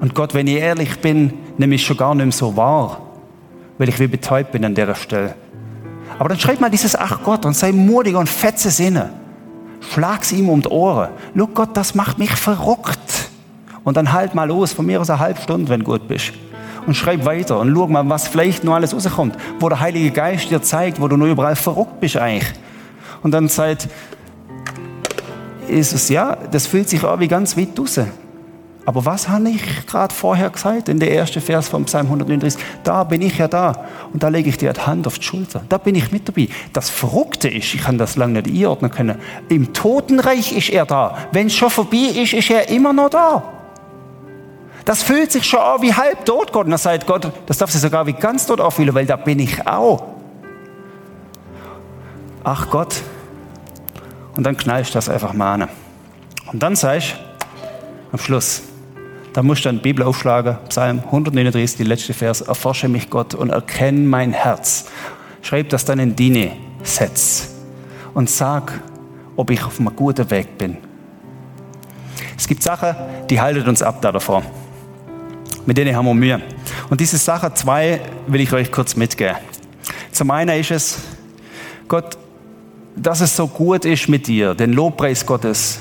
Und 0.00 0.14
Gott, 0.14 0.34
wenn 0.34 0.46
ich 0.46 0.56
ehrlich 0.56 1.00
bin, 1.00 1.32
nehme 1.56 1.74
ich 1.74 1.84
schon 1.84 1.96
gar 1.96 2.14
nicht 2.14 2.24
mehr 2.24 2.32
so 2.32 2.56
wahr, 2.56 3.00
weil 3.78 3.88
ich 3.88 3.98
wie 3.98 4.06
betäubt 4.06 4.52
bin 4.52 4.64
an 4.64 4.74
der 4.74 4.94
Stelle. 4.94 5.34
Aber 6.18 6.28
dann 6.28 6.38
schreib 6.38 6.60
mal 6.60 6.70
dieses 6.70 6.96
Ach 6.96 7.20
Gott 7.24 7.44
und 7.44 7.54
sei 7.54 7.72
mutig 7.72 8.14
und 8.14 8.28
fetze 8.28 8.70
Sinne. 8.70 9.10
Schlag's 9.80 10.32
ihm 10.32 10.48
um 10.48 10.62
die 10.62 10.68
Ohren. 10.68 11.10
Schau 11.36 11.46
Gott, 11.48 11.76
das 11.76 11.94
macht 11.94 12.18
mich 12.18 12.30
verrückt. 12.30 13.30
Und 13.84 13.96
dann 13.96 14.12
halt 14.12 14.34
mal 14.34 14.44
los, 14.44 14.72
von 14.72 14.86
mir 14.86 15.00
aus 15.00 15.10
eine 15.10 15.18
halbe 15.18 15.40
Stunde, 15.40 15.68
wenn 15.68 15.80
du 15.80 15.86
gut 15.86 16.06
bist. 16.06 16.32
Und 16.88 16.94
schreib 16.94 17.26
weiter 17.26 17.60
und 17.60 17.74
schau 17.74 17.86
mal, 17.86 18.08
was 18.08 18.28
vielleicht 18.28 18.64
noch 18.64 18.72
alles 18.72 18.94
rauskommt, 18.94 19.36
wo 19.60 19.68
der 19.68 19.78
Heilige 19.78 20.10
Geist 20.10 20.50
dir 20.50 20.62
zeigt, 20.62 20.98
wo 20.98 21.06
du 21.06 21.18
nur 21.18 21.28
überall 21.28 21.54
verrückt 21.54 22.00
bist 22.00 22.16
eigentlich. 22.16 22.50
Und 23.22 23.32
dann 23.32 23.48
sagt 23.48 23.88
Jesus, 25.68 26.08
ja, 26.08 26.38
das 26.50 26.66
fühlt 26.66 26.88
sich 26.88 27.04
auch 27.04 27.20
wie 27.20 27.28
ganz 27.28 27.58
weit 27.58 27.78
raus. 27.78 28.00
Aber 28.86 29.04
was 29.04 29.28
habe 29.28 29.50
ich 29.50 29.86
gerade 29.86 30.14
vorher 30.14 30.48
gesagt 30.48 30.88
in 30.88 30.98
der 30.98 31.12
ersten 31.12 31.42
Vers 31.42 31.68
vom 31.68 31.84
Psalm 31.84 32.06
139? 32.06 32.58
Da 32.84 33.04
bin 33.04 33.20
ich 33.20 33.36
ja 33.36 33.48
da 33.48 33.84
und 34.14 34.22
da 34.22 34.28
lege 34.28 34.48
ich 34.48 34.56
dir 34.56 34.72
die 34.72 34.80
Hand 34.80 35.06
auf 35.06 35.18
die 35.18 35.24
Schulter. 35.26 35.60
Da 35.68 35.76
bin 35.76 35.94
ich 35.94 36.10
mit 36.10 36.26
dabei. 36.26 36.48
Das 36.72 36.88
Verrückte 36.88 37.50
ist, 37.50 37.74
ich 37.74 37.82
kann 37.82 37.98
das 37.98 38.16
lange 38.16 38.40
nicht 38.40 38.48
einordnen 38.48 38.90
können, 38.90 39.18
im 39.50 39.74
Totenreich 39.74 40.56
ist 40.56 40.70
er 40.70 40.86
da. 40.86 41.18
Wenn 41.32 41.48
es 41.48 41.54
schon 41.54 41.68
vorbei 41.68 42.14
ist, 42.14 42.32
ist 42.32 42.48
er 42.48 42.70
immer 42.70 42.94
noch 42.94 43.10
da. 43.10 43.57
Das 44.88 45.02
fühlt 45.02 45.30
sich 45.30 45.44
schon 45.44 45.60
an 45.60 45.82
wie 45.82 45.92
halb 45.92 46.24
tot, 46.24 46.50
Gott. 46.50 46.64
Und 46.64 46.70
dann 46.70 46.78
sagt 46.78 47.06
Gott, 47.06 47.30
das 47.44 47.58
darf 47.58 47.70
sich 47.70 47.78
sogar 47.78 48.06
wie 48.06 48.14
ganz 48.14 48.46
tot 48.46 48.58
auffühlen, 48.58 48.94
weil 48.94 49.04
da 49.04 49.16
bin 49.16 49.38
ich 49.38 49.66
auch. 49.66 50.02
Ach 52.42 52.70
Gott. 52.70 53.02
Und 54.34 54.44
dann 54.44 54.56
knallst 54.56 54.92
du 54.92 54.94
das 54.94 55.10
einfach 55.10 55.34
mal 55.34 55.60
an. 55.60 55.68
Und 56.50 56.62
dann 56.62 56.74
sagst 56.74 57.16
du 57.16 58.12
am 58.12 58.18
Schluss, 58.18 58.62
da 59.34 59.42
musst 59.42 59.62
du 59.62 59.68
dann 59.68 59.76
die 59.76 59.82
Bibel 59.82 60.06
aufschlagen, 60.06 60.56
Psalm 60.70 61.00
139, 61.04 61.76
die 61.76 61.84
letzte 61.84 62.14
Vers, 62.14 62.40
erforsche 62.40 62.88
mich 62.88 63.10
Gott 63.10 63.34
und 63.34 63.50
erkenne 63.50 64.08
mein 64.08 64.32
Herz. 64.32 64.86
Schreib 65.42 65.68
das 65.68 65.84
dann 65.84 65.98
in 65.98 66.16
deine 66.16 66.52
Setz 66.82 67.50
und 68.14 68.30
sag, 68.30 68.80
ob 69.36 69.50
ich 69.50 69.62
auf 69.62 69.80
einem 69.80 69.94
guten 69.94 70.30
Weg 70.30 70.56
bin. 70.56 70.78
Es 72.38 72.48
gibt 72.48 72.62
Sachen, 72.62 72.96
die 73.28 73.38
halten 73.38 73.68
uns 73.68 73.82
ab 73.82 74.00
da 74.00 74.12
davor 74.12 74.42
mit 75.68 75.76
denen 75.76 75.94
haben 75.94 76.06
wir 76.06 76.14
Mühe. 76.14 76.40
Und 76.88 76.98
diese 76.98 77.18
Sache 77.18 77.52
zwei 77.52 78.00
will 78.26 78.40
ich 78.40 78.50
euch 78.54 78.72
kurz 78.72 78.96
mitgeben. 78.96 79.36
Zum 80.12 80.30
einen 80.30 80.58
ist 80.58 80.70
es, 80.70 80.98
Gott, 81.86 82.16
dass 82.96 83.20
es 83.20 83.36
so 83.36 83.46
gut 83.46 83.84
ist 83.84 84.08
mit 84.08 84.26
dir, 84.28 84.54
den 84.54 84.72
Lobpreis 84.72 85.26
Gottes, 85.26 85.80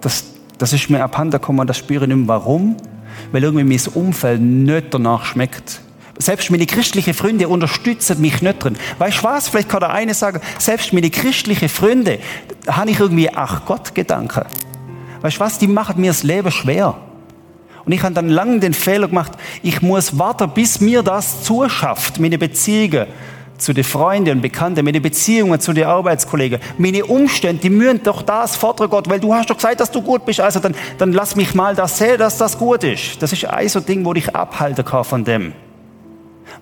das, 0.00 0.24
das 0.58 0.72
ist 0.72 0.90
mir 0.90 1.04
abhanden 1.04 1.30
gekommen, 1.30 1.68
das 1.68 1.78
spüre 1.78 2.02
ich 2.02 2.08
nicht 2.08 2.16
mehr. 2.16 2.26
Warum? 2.26 2.76
Weil 3.30 3.44
irgendwie 3.44 3.62
mein 3.62 3.94
Umfeld 3.94 4.40
nicht 4.40 4.92
danach 4.92 5.24
schmeckt. 5.24 5.80
Selbst 6.18 6.50
meine 6.50 6.66
christlichen 6.66 7.14
Freunde 7.14 7.46
unterstützen 7.46 8.20
mich 8.20 8.42
nicht 8.42 8.64
drin. 8.64 8.76
Weißt 8.98 9.18
du 9.18 9.22
was? 9.22 9.46
Vielleicht 9.46 9.68
kann 9.68 9.80
der 9.80 9.90
eine 9.90 10.14
sagen, 10.14 10.40
selbst 10.58 10.92
meine 10.92 11.10
christlichen 11.10 11.68
Freunde, 11.68 12.18
habe 12.66 12.90
ich 12.90 12.98
irgendwie 12.98 13.30
Ach 13.32 13.64
Gott 13.66 13.94
Gedanken. 13.94 14.46
Weißt 15.20 15.36
du 15.36 15.40
was? 15.42 15.60
Die 15.60 15.68
machen 15.68 16.00
mir 16.00 16.10
das 16.10 16.24
Leben 16.24 16.50
schwer. 16.50 16.96
Und 17.88 17.94
ich 17.94 18.02
habe 18.02 18.12
dann 18.12 18.28
lange 18.28 18.60
den 18.60 18.74
Fehler 18.74 19.08
gemacht, 19.08 19.32
ich 19.62 19.80
muss 19.80 20.18
warten, 20.18 20.50
bis 20.50 20.78
mir 20.78 21.02
das 21.02 21.42
zuschafft, 21.42 22.20
meine 22.20 22.36
Beziehungen 22.36 23.06
zu 23.56 23.72
den 23.72 23.82
Freunden 23.82 24.32
und 24.32 24.40
Bekannten, 24.42 24.84
meine 24.84 25.00
Beziehungen 25.00 25.58
zu 25.58 25.72
den 25.72 25.86
Arbeitskollegen, 25.86 26.60
meine 26.76 27.06
Umstände, 27.06 27.62
die 27.62 27.70
müssen 27.70 28.02
doch 28.02 28.20
das 28.20 28.56
fordern, 28.56 28.90
Gott, 28.90 29.08
weil 29.08 29.20
du 29.20 29.32
hast 29.32 29.48
doch 29.48 29.56
gesagt, 29.56 29.80
dass 29.80 29.90
du 29.90 30.02
gut 30.02 30.26
bist, 30.26 30.38
also 30.38 30.60
dann, 30.60 30.74
dann 30.98 31.14
lass 31.14 31.34
mich 31.34 31.54
mal 31.54 31.74
das 31.74 31.96
sehen, 31.96 32.18
dass 32.18 32.36
das 32.36 32.58
gut 32.58 32.84
ist. 32.84 33.22
Das 33.22 33.32
ist 33.32 33.46
ein 33.46 33.66
so 33.70 33.80
Ding, 33.80 34.04
wo 34.04 34.12
ich 34.12 34.36
abhalten 34.36 34.84
kann 34.84 35.04
von 35.04 35.24
dem. 35.24 35.54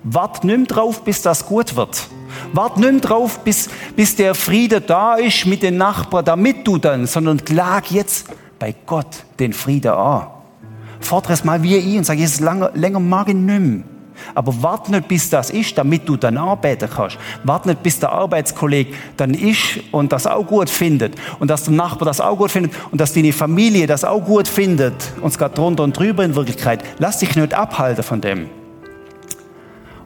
Wart 0.03 0.45
nimm 0.45 0.65
drauf, 0.65 1.03
bis 1.03 1.21
das 1.23 1.45
gut 1.45 1.75
wird. 1.75 2.07
Wart 2.53 2.77
nimm 2.77 3.01
drauf, 3.01 3.39
bis, 3.39 3.67
bis 3.97 4.15
der 4.15 4.33
Friede 4.33 4.79
da 4.79 5.15
ist 5.15 5.45
mit 5.45 5.61
den 5.61 5.75
Nachbarn, 5.75 6.23
damit 6.23 6.65
du 6.65 6.77
dann, 6.77 7.05
sondern 7.05 7.43
klag 7.43 7.91
jetzt 7.91 8.27
bei 8.59 8.73
Gott 8.85 9.25
den 9.39 9.51
Friede 9.51 9.93
an 9.93 10.27
fordere 10.99 11.33
es 11.33 11.43
mal 11.43 11.61
wie 11.63 11.75
ich 11.75 11.97
und 11.97 12.03
sage, 12.03 12.19
Jesus, 12.19 12.39
länger, 12.39 12.71
länger 12.73 12.99
mag 12.99 13.29
ich 13.29 13.35
nicht 13.35 13.59
mehr. 13.59 13.83
Aber 14.33 14.61
warte 14.61 14.91
nicht, 14.91 15.07
bis 15.07 15.29
das 15.29 15.49
ist, 15.49 15.77
damit 15.77 16.07
du 16.07 16.17
dann 16.17 16.37
arbeiten 16.37 16.89
kannst. 16.89 17.17
Warte 17.43 17.69
nicht, 17.69 17.83
bis 17.83 17.99
der 17.99 18.11
Arbeitskollege 18.11 18.93
dann 19.15 19.33
ist 19.33 19.79
und 19.91 20.11
das 20.11 20.27
auch 20.27 20.45
gut 20.45 20.69
findet. 20.69 21.15
Und 21.39 21.49
dass 21.49 21.65
der 21.65 21.73
Nachbar 21.73 22.05
das 22.05 22.21
auch 22.21 22.37
gut 22.37 22.51
findet 22.51 22.73
und 22.91 22.99
dass 22.99 23.13
deine 23.13 23.33
Familie 23.33 23.87
das 23.87 24.03
auch 24.03 24.23
gut 24.23 24.47
findet. 24.47 25.13
Und 25.21 25.29
es 25.29 25.37
geht 25.37 25.57
drunter 25.57 25.83
und 25.83 25.97
drüber 25.97 26.23
in 26.23 26.35
Wirklichkeit. 26.35 26.83
Lass 26.99 27.19
dich 27.19 27.35
nicht 27.35 27.53
abhalten 27.53 28.03
von 28.03 28.21
dem. 28.21 28.49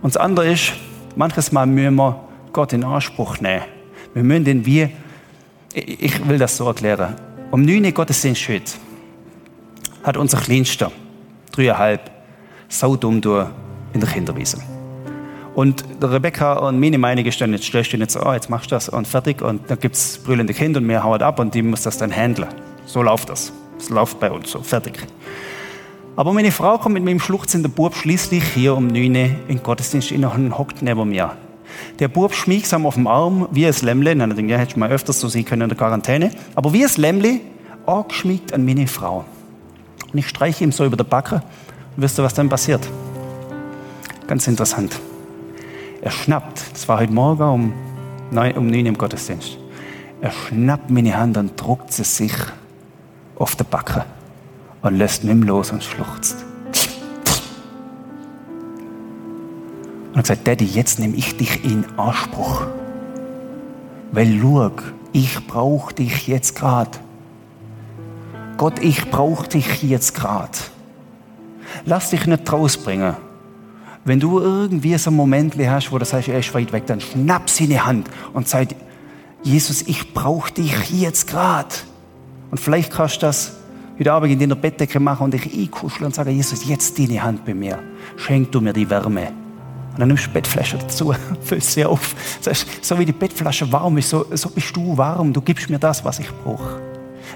Und 0.01 0.15
das 0.15 0.17
andere 0.17 0.51
ist, 0.51 0.73
manches 1.15 1.51
Mal 1.51 1.65
müssen 1.65 1.95
wir 1.95 2.19
Gott 2.53 2.73
in 2.73 2.83
Anspruch 2.83 3.39
nehmen. 3.39 3.63
Wir 4.13 4.23
müssen 4.23 4.45
den 4.45 4.65
wie, 4.65 4.89
ich 5.73 6.27
will 6.27 6.37
das 6.37 6.57
so 6.57 6.67
erklären. 6.67 7.15
Um 7.51 7.61
9 7.61 7.85
Uhr 7.85 7.91
Gottesdienst 7.91 8.47
heute 8.49 8.71
hat 10.03 10.17
unser 10.17 10.37
Kleinster, 10.37 10.91
dreieinhalb, 11.51 12.09
saudumm 12.67 13.21
in 13.93 13.99
der 13.99 14.09
Kinderwiese. 14.09 14.57
Und 15.53 15.83
Rebecca 16.01 16.53
und 16.53 16.79
meine 16.79 16.97
Meinung 16.97 17.25
ist 17.25 17.41
dann, 17.41 17.51
jetzt 17.51 17.73
du 17.73 17.97
nicht 17.97 18.11
so, 18.11 18.21
oh, 18.25 18.31
jetzt 18.31 18.49
machst 18.49 18.71
du 18.71 18.75
das 18.75 18.87
und 18.87 19.05
fertig 19.05 19.41
und 19.41 19.69
dann 19.69 19.79
gibt 19.79 19.95
es 19.95 20.17
brüllende 20.19 20.53
Kinder 20.53 20.79
und 20.79 20.87
wir 20.87 21.03
hauen 21.03 21.21
ab 21.21 21.39
und 21.39 21.53
die 21.53 21.61
muss 21.61 21.81
das 21.83 21.97
dann 21.97 22.11
handeln. 22.11 22.47
So 22.85 23.01
läuft 23.01 23.29
das. 23.29 23.51
Das 23.77 23.89
läuft 23.89 24.19
bei 24.19 24.31
uns 24.31 24.51
so, 24.51 24.61
fertig. 24.61 25.05
Aber 26.15 26.33
meine 26.33 26.51
Frau 26.51 26.77
kommt 26.77 26.93
mit 26.93 27.03
meinem 27.03 27.19
schluchzenden 27.19 27.71
Bub 27.71 27.95
schließlich 27.95 28.43
hier 28.43 28.75
um 28.75 28.87
9 28.87 28.95
Uhr 28.95 29.15
in 29.15 29.37
den 29.47 29.63
Gottesdienst 29.63 30.11
in 30.11 30.23
und 30.23 30.57
hockt 30.57 30.81
neben 30.81 31.09
mir. 31.09 31.31
Der 31.99 32.07
Bub 32.07 32.33
schmiegsam 32.33 32.85
auf 32.85 32.95
dem 32.95 33.07
Arm, 33.07 33.47
wie 33.51 33.65
ein 33.65 33.73
Lämmle, 33.81 34.15
denke 34.15 34.43
ich, 34.45 34.51
ja, 34.51 34.57
hätte 34.57 34.71
ich 34.71 34.77
mal 34.77 34.89
öfters 34.89 35.19
so 35.19 35.27
sehen 35.27 35.45
können 35.45 35.63
in 35.63 35.69
der 35.69 35.77
Quarantäne, 35.77 36.31
aber 36.55 36.73
wie 36.73 36.85
ein 36.85 36.91
Lämmle, 36.97 37.39
angeschmiegt 37.85 38.53
an 38.53 38.65
meine 38.65 38.87
Frau. 38.87 39.25
Und 40.11 40.19
ich 40.19 40.27
streiche 40.27 40.63
ihm 40.63 40.71
so 40.71 40.85
über 40.85 40.97
der 40.97 41.03
Backe. 41.03 41.35
Und 41.95 42.03
wisst 42.03 42.19
ihr, 42.19 42.23
was 42.23 42.33
dann 42.33 42.49
passiert? 42.49 42.87
Ganz 44.27 44.47
interessant. 44.47 44.99
Er 46.01 46.11
schnappt, 46.11 46.73
das 46.73 46.87
war 46.87 46.99
heute 46.99 47.13
Morgen 47.13 47.43
um 47.43 47.73
9, 48.31 48.57
um 48.57 48.67
9 48.67 48.85
im 48.87 48.97
Gottesdienst. 48.97 49.57
Er 50.21 50.31
schnappt 50.31 50.89
meine 50.89 51.17
Hand 51.17 51.37
und 51.37 51.59
druckt 51.59 51.91
sie 51.93 52.03
sich 52.03 52.33
auf 53.37 53.55
der 53.55 53.63
Backe 53.65 54.05
und 54.81 54.95
lässt 54.97 55.23
mich 55.23 55.45
los 55.45 55.71
und 55.71 55.83
schluchzt. 55.83 56.45
Und 60.13 60.17
er 60.17 60.25
sagt, 60.25 60.47
Daddy, 60.47 60.65
jetzt 60.65 60.99
nehme 60.99 61.15
ich 61.15 61.37
dich 61.37 61.63
in 61.63 61.85
Anspruch. 61.97 62.63
Weil 64.11 64.39
schau, 64.41 64.71
ich 65.13 65.47
brauche 65.47 65.93
dich 65.93 66.27
jetzt 66.27 66.55
gerade. 66.55 66.99
Gott, 68.61 68.77
ich 68.77 69.09
brauche 69.09 69.47
dich 69.47 69.81
jetzt 69.81 70.13
gerade. 70.13 70.51
Lass 71.83 72.11
dich 72.11 72.27
nicht 72.27 72.53
rausbringen. 72.53 73.15
Wenn 74.05 74.19
du 74.19 74.39
irgendwie 74.39 74.95
so 74.99 75.09
ein 75.09 75.15
Moment 75.15 75.55
hast, 75.67 75.91
wo 75.91 75.97
du 75.97 76.05
sagst, 76.05 76.27
er 76.27 76.37
ist 76.37 76.53
weit 76.53 76.71
weg, 76.71 76.85
dann 76.85 77.01
schnapp 77.01 77.49
sie 77.49 77.63
in 77.63 77.69
die 77.71 77.81
Hand 77.81 78.07
und 78.33 78.47
sag, 78.47 78.67
Jesus, 79.41 79.81
ich 79.87 80.13
brauche 80.13 80.53
dich 80.53 80.91
jetzt 80.91 81.25
gerade. 81.25 81.73
Und 82.51 82.59
vielleicht 82.59 82.93
kannst 82.93 83.15
du 83.15 83.21
das 83.21 83.53
heute 83.97 84.13
Abend 84.13 84.31
in 84.31 84.37
deiner 84.37 84.53
Bettdecke 84.53 84.99
machen 84.99 85.23
und 85.23 85.33
dich 85.33 85.51
einkuscheln 85.51 86.05
und 86.05 86.13
sagen, 86.13 86.29
Jesus, 86.29 86.63
jetzt 86.63 86.99
deine 86.99 87.23
Hand 87.23 87.43
bei 87.43 87.55
mir. 87.55 87.79
Schenk 88.15 88.51
du 88.51 88.61
mir 88.61 88.73
die 88.73 88.87
Wärme. 88.87 89.29
Und 89.93 89.99
dann 90.01 90.07
nimmst 90.07 90.25
du 90.25 90.27
die 90.27 90.33
Bettflasche 90.33 90.77
dazu, 90.77 91.15
füllst 91.41 91.71
sie 91.71 91.83
auf. 91.83 92.13
Sagst, 92.41 92.67
so 92.81 92.99
wie 92.99 93.05
die 93.05 93.11
Bettflasche 93.11 93.71
warm 93.71 93.97
ist, 93.97 94.11
so, 94.11 94.23
so 94.35 94.49
bist 94.49 94.75
du 94.75 94.95
warm. 94.95 95.33
Du 95.33 95.41
gibst 95.41 95.67
mir 95.67 95.79
das, 95.79 96.05
was 96.05 96.19
ich 96.19 96.29
brauche. 96.43 96.90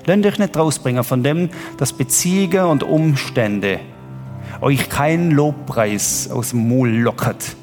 Lasst 0.06 0.26
euch 0.26 0.39
nicht 0.39 0.58
rausbringen 0.58 1.04
von 1.04 1.24
dem, 1.24 1.50
dass 1.78 1.94
Beziehungen 1.94 2.65
und 2.65 2.84
Umstände 2.84 3.80
euch 4.62 4.89
keinen 4.89 5.32
Lobpreis 5.32 6.30
aus 6.32 6.52
dem 6.52 6.70
Maul 6.70 6.89
lockert. 6.89 7.56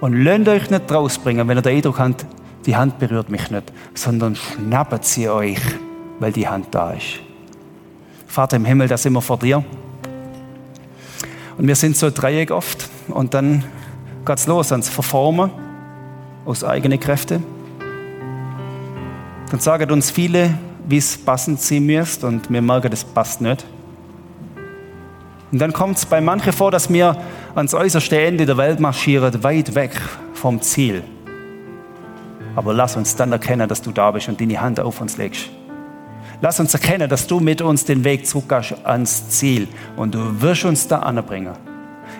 Und 0.00 0.14
lasst 0.22 0.48
euch 0.48 0.70
nicht 0.70 0.90
rausbringen, 0.90 1.46
wenn 1.48 1.58
ihr 1.58 1.62
den 1.62 1.76
Eindruck 1.76 1.98
habt, 1.98 2.26
die 2.66 2.76
Hand 2.76 2.98
berührt 2.98 3.30
mich 3.30 3.50
nicht, 3.50 3.72
sondern 3.94 4.36
schnappt 4.36 5.04
sie 5.04 5.28
euch, 5.28 5.60
weil 6.18 6.32
die 6.32 6.46
Hand 6.46 6.68
da 6.70 6.92
ist. 6.92 7.20
Vater 8.26 8.56
im 8.56 8.64
Himmel, 8.64 8.86
da 8.86 8.96
sind 8.96 9.12
wir 9.14 9.22
vor 9.22 9.38
dir. 9.38 9.64
Und 11.58 11.66
wir 11.66 11.74
sind 11.74 11.96
so 11.96 12.10
Dreieck 12.10 12.50
oft. 12.50 12.88
Und 13.08 13.34
dann 13.34 13.64
geht's 14.24 14.46
los 14.46 14.70
ans 14.72 14.88
Verformen 14.88 15.50
aus 16.44 16.62
eigenen 16.62 17.00
Kräften. 17.00 17.42
Dann 19.50 19.60
sagen 19.60 19.90
uns 19.90 20.10
viele, 20.10 20.54
wie 20.88 20.98
es 20.98 21.16
passend 21.16 21.60
sein 21.60 21.86
müsst 21.86 22.24
und 22.24 22.50
wir 22.50 22.62
merken, 22.62 22.90
das 22.90 23.04
passt 23.04 23.40
nicht. 23.40 23.64
Und 25.52 25.58
dann 25.58 25.72
kommt 25.72 25.96
es 25.96 26.06
bei 26.06 26.20
manchen 26.20 26.52
vor, 26.52 26.70
dass 26.70 26.92
wir 26.92 27.16
ans 27.54 27.74
äußerste 27.74 28.20
Ende 28.20 28.46
der 28.46 28.56
Welt 28.56 28.78
marschieren, 28.78 29.42
weit 29.42 29.74
weg 29.74 29.92
vom 30.32 30.60
Ziel. 30.62 31.02
Aber 32.54 32.72
lass 32.72 32.96
uns 32.96 33.16
dann 33.16 33.32
erkennen, 33.32 33.68
dass 33.68 33.82
du 33.82 33.90
da 33.90 34.10
bist 34.10 34.28
und 34.28 34.40
deine 34.40 34.60
Hand 34.60 34.80
auf 34.80 35.00
uns 35.00 35.16
legst. 35.16 35.50
Lass 36.40 36.58
uns 36.60 36.72
erkennen, 36.72 37.08
dass 37.08 37.26
du 37.26 37.40
mit 37.40 37.60
uns 37.60 37.84
den 37.84 38.04
Weg 38.04 38.26
zurückgehst 38.26 38.74
ans 38.84 39.28
Ziel 39.30 39.68
und 39.96 40.14
du 40.14 40.40
wirst 40.40 40.64
uns 40.64 40.88
da 40.88 41.00
anbringen. 41.00 41.54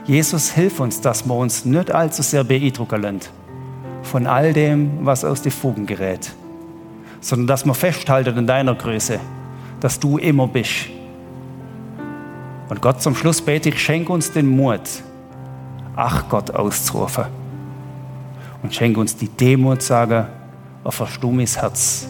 Jesus, 0.07 0.51
hilf 0.53 0.81
uns, 0.81 1.01
dass 1.01 1.25
wir 1.27 1.35
uns 1.35 1.65
nicht 1.65 1.91
allzu 1.91 2.23
sehr 2.23 2.45
beeindrucken 2.45 3.03
lassen 3.03 3.21
von 4.03 4.27
all 4.27 4.53
dem, 4.53 5.05
was 5.07 5.25
aus 5.25 5.43
den 5.43 5.53
Fugen 5.53 5.87
gerät 5.87 6.33
sondern 7.21 7.47
dass 7.47 7.64
wir 7.64 7.75
festhalten 7.75 8.37
in 8.37 8.47
deiner 8.47 8.75
Größe, 8.75 9.21
dass 9.81 10.01
du 10.01 10.18
immer 10.18 10.47
bist. 10.47 10.89
Und 12.68 12.81
Gott 12.81 13.03
zum 13.03 13.14
Schluss 13.14 13.43
bete 13.43 13.71
ich, 13.71 13.81
schenke 13.81 14.12
uns 14.12 14.33
den 14.33 14.49
Mut, 14.49 14.81
ach 15.97 16.29
Gott 16.29 16.51
auszurufen. 16.53 17.25
Und 18.62 18.75
schenke 18.75 19.01
uns 19.01 19.16
die 19.16 19.29
Demut, 19.29 19.83
sagen, 19.83 20.27
auf 20.85 21.01
ein 21.01 21.09
stummes 21.09 21.57
Herz, 21.57 22.07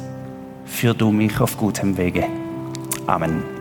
führ 0.64 0.94
du 0.94 1.10
mich 1.10 1.40
auf 1.40 1.56
gutem 1.56 1.96
Wege. 1.96 2.24
Amen. 3.06 3.59